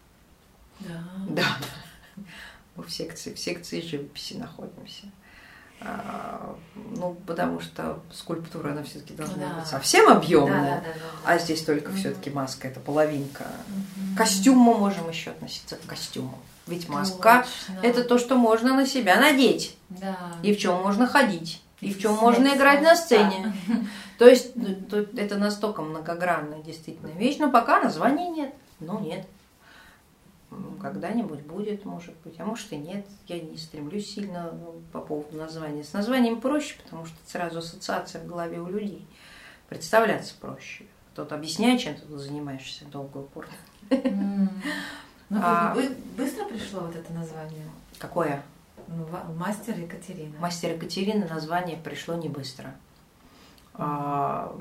[0.80, 1.04] Да.
[1.30, 2.24] Да.
[2.76, 5.08] Мы в секции, в секции живописи находимся.
[5.82, 9.60] А, ну, потому что скульптура, она все-таки должна да.
[9.60, 11.34] быть совсем объемная, да, да, да, да.
[11.34, 11.98] а здесь только угу.
[11.98, 13.46] все-таки маска, это половинка.
[13.46, 14.18] Угу.
[14.18, 16.38] Костюм мы можем еще относиться к костюму.
[16.70, 17.80] Ведь маска Точно.
[17.82, 19.76] это то, что можно на себя надеть.
[19.90, 20.18] Да.
[20.44, 21.62] И в чем можно ходить.
[21.82, 23.54] И в чем можно играть на сцене.
[24.18, 24.68] То есть ну,
[25.16, 28.54] это настолько многогранная действительно вещь, но пока названия нет.
[28.80, 29.26] Ну нет.
[30.82, 33.06] Когда-нибудь будет, может быть, а может и нет.
[33.28, 35.84] Я не стремлюсь сильно ну, по поводу названия.
[35.84, 39.06] С названием проще, потому что сразу ассоциация в голове у людей.
[39.70, 40.86] Представляться проще.
[41.14, 43.54] Кто-то объясняет, чем ты тут занимаешься долго упорно.
[45.30, 45.76] Ну, а,
[46.18, 47.66] быстро пришло вот это название?
[48.00, 48.42] Какое?
[48.88, 50.38] Ну, мастер Екатерина.
[50.40, 52.74] Мастер Екатерина название пришло не быстро.
[53.76, 54.56] А,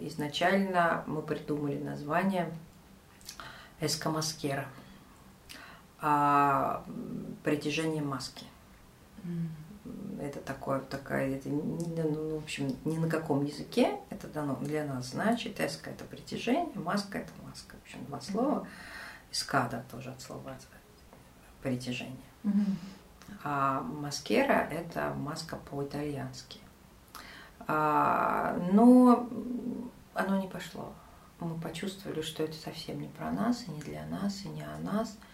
[0.00, 2.52] изначально мы придумали название
[3.80, 4.66] Эскамаскера
[6.00, 6.84] а,
[7.44, 8.46] притяжение маски.
[9.22, 9.48] Mm.
[10.20, 14.84] Это такое, такая, это, ну, ну, в общем, ни на каком языке это дано для
[14.84, 15.60] нас значит.
[15.60, 17.76] Эска– это притяжение, маска– это маска.
[17.76, 18.66] В общем, два слова.
[19.30, 20.56] Эскада тоже от слова
[21.62, 22.16] притяжение.
[22.44, 22.74] Mm-hmm.
[23.44, 26.58] А маскера– это маска по-итальянски.
[27.66, 29.28] А, но
[30.14, 30.92] оно не пошло.
[31.38, 34.78] Мы почувствовали, что это совсем не про нас, и не для нас, и не о
[34.78, 35.16] нас–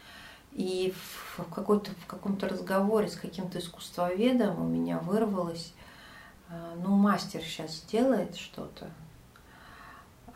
[0.57, 5.75] и в, какой-то, в каком-то разговоре с каким-то искусствоведом у меня вырвалось,
[6.49, 8.91] а, ну, мастер сейчас сделает что-то.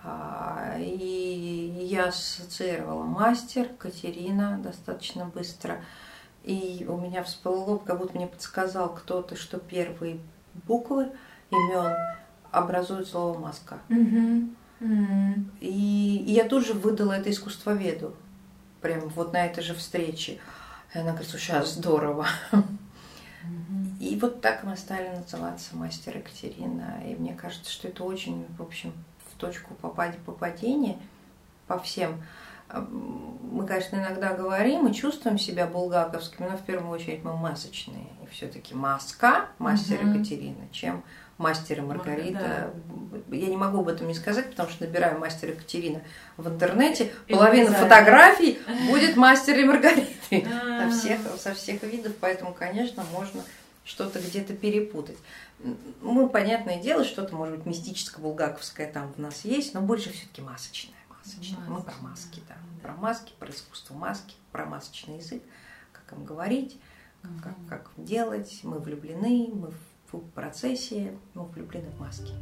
[0.03, 5.83] А, и я ассоциировала мастер, Катерина достаточно быстро.
[6.43, 10.19] И у меня всплыло, как будто мне подсказал кто-то, что первые
[10.67, 11.13] буквы
[11.51, 11.95] имен
[12.51, 13.79] образуют слово маска.
[13.89, 14.55] Mm-hmm.
[14.81, 15.45] Mm-hmm.
[15.61, 18.15] И, и я тоже выдала это искусствоведу
[18.81, 20.39] прям вот на этой же встрече.
[20.95, 22.27] И она говорит, сейчас здорово.
[24.01, 27.03] И вот так мы стали называться мастер Екатерина.
[27.07, 28.93] И мне кажется, что это очень, в общем,
[29.41, 30.99] точку попадения
[31.67, 32.23] по всем.
[32.73, 38.07] Мы, конечно, иногда говорим и чувствуем себя булгаковскими, но в первую очередь мы масочные.
[38.23, 40.15] И все-таки маска мастер mm-hmm.
[40.15, 41.03] Екатерина, чем
[41.41, 42.71] мастер и Маргарита.
[43.11, 43.37] Да.
[43.37, 46.03] Я не могу об этом не сказать, потому что набираю мастер Екатерина
[46.37, 47.13] в интернете.
[47.27, 53.43] И Половина фотографий будет мастер и Маргариты со всех, со всех видов, поэтому, конечно, можно
[53.85, 55.17] что-то где-то перепутать.
[56.01, 60.95] Мы, понятное дело, что-то, может быть, мистическое-булгаковское там в нас есть, но больше все-таки масочное.
[61.09, 61.69] масочное.
[61.69, 62.57] Мы про маски, да.
[62.83, 65.43] Про маски, про искусство маски, про масочный язык,
[65.93, 66.79] как им говорить,
[67.43, 68.61] как, как делать.
[68.63, 69.73] Мы влюблены, мы
[70.13, 72.33] в процессе мы влюблены в маски.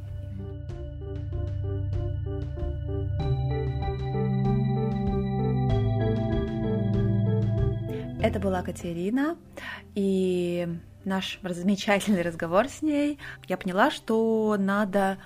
[8.21, 9.37] Это была Катерина,
[9.95, 10.69] и
[11.09, 13.19] наш замечательный разговор с ней.
[13.49, 15.19] Я поняла, что надо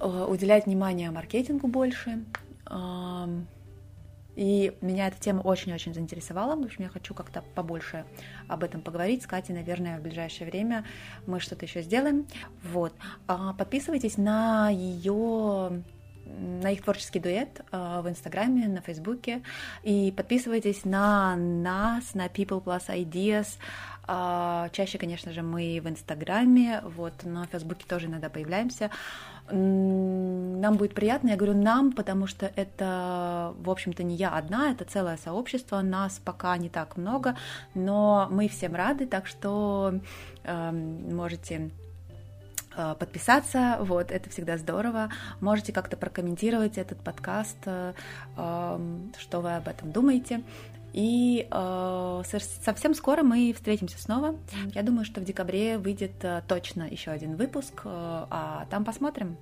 [0.00, 2.24] э, уделять внимание маркетингу больше,
[4.38, 6.54] и меня эта тема очень-очень заинтересовала.
[6.54, 8.04] В общем, я хочу как-то побольше
[8.46, 9.52] об этом поговорить с Катей.
[9.52, 10.84] Наверное, в ближайшее время
[11.26, 12.24] мы что-то еще сделаем.
[12.62, 12.94] Вот.
[13.26, 15.82] А подписывайтесь на ее
[16.24, 19.42] на их творческий дуэт э, в Инстаграме, на Фейсбуке.
[19.82, 23.58] И подписывайтесь на нас, на People Plus Ideas.
[24.08, 28.90] Э, чаще, конечно же, мы в Инстаграме, вот, на Фейсбуке тоже иногда появляемся
[29.50, 31.28] нам будет приятно.
[31.28, 36.20] Я говорю нам, потому что это, в общем-то, не я одна, это целое сообщество, нас
[36.22, 37.34] пока не так много,
[37.74, 39.94] но мы всем рады, так что
[40.44, 41.70] э, можете
[43.00, 45.10] подписаться, вот, это всегда здорово.
[45.40, 47.92] Можете как-то прокомментировать этот подкаст, э,
[48.36, 50.44] эм, что вы об этом думаете.
[50.98, 52.22] И э,
[52.64, 54.34] совсем скоро мы встретимся снова.
[54.74, 59.36] Я думаю, что в декабре выйдет э, точно еще один выпуск, э, а там посмотрим.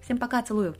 [0.00, 0.74] Всем пока, целую.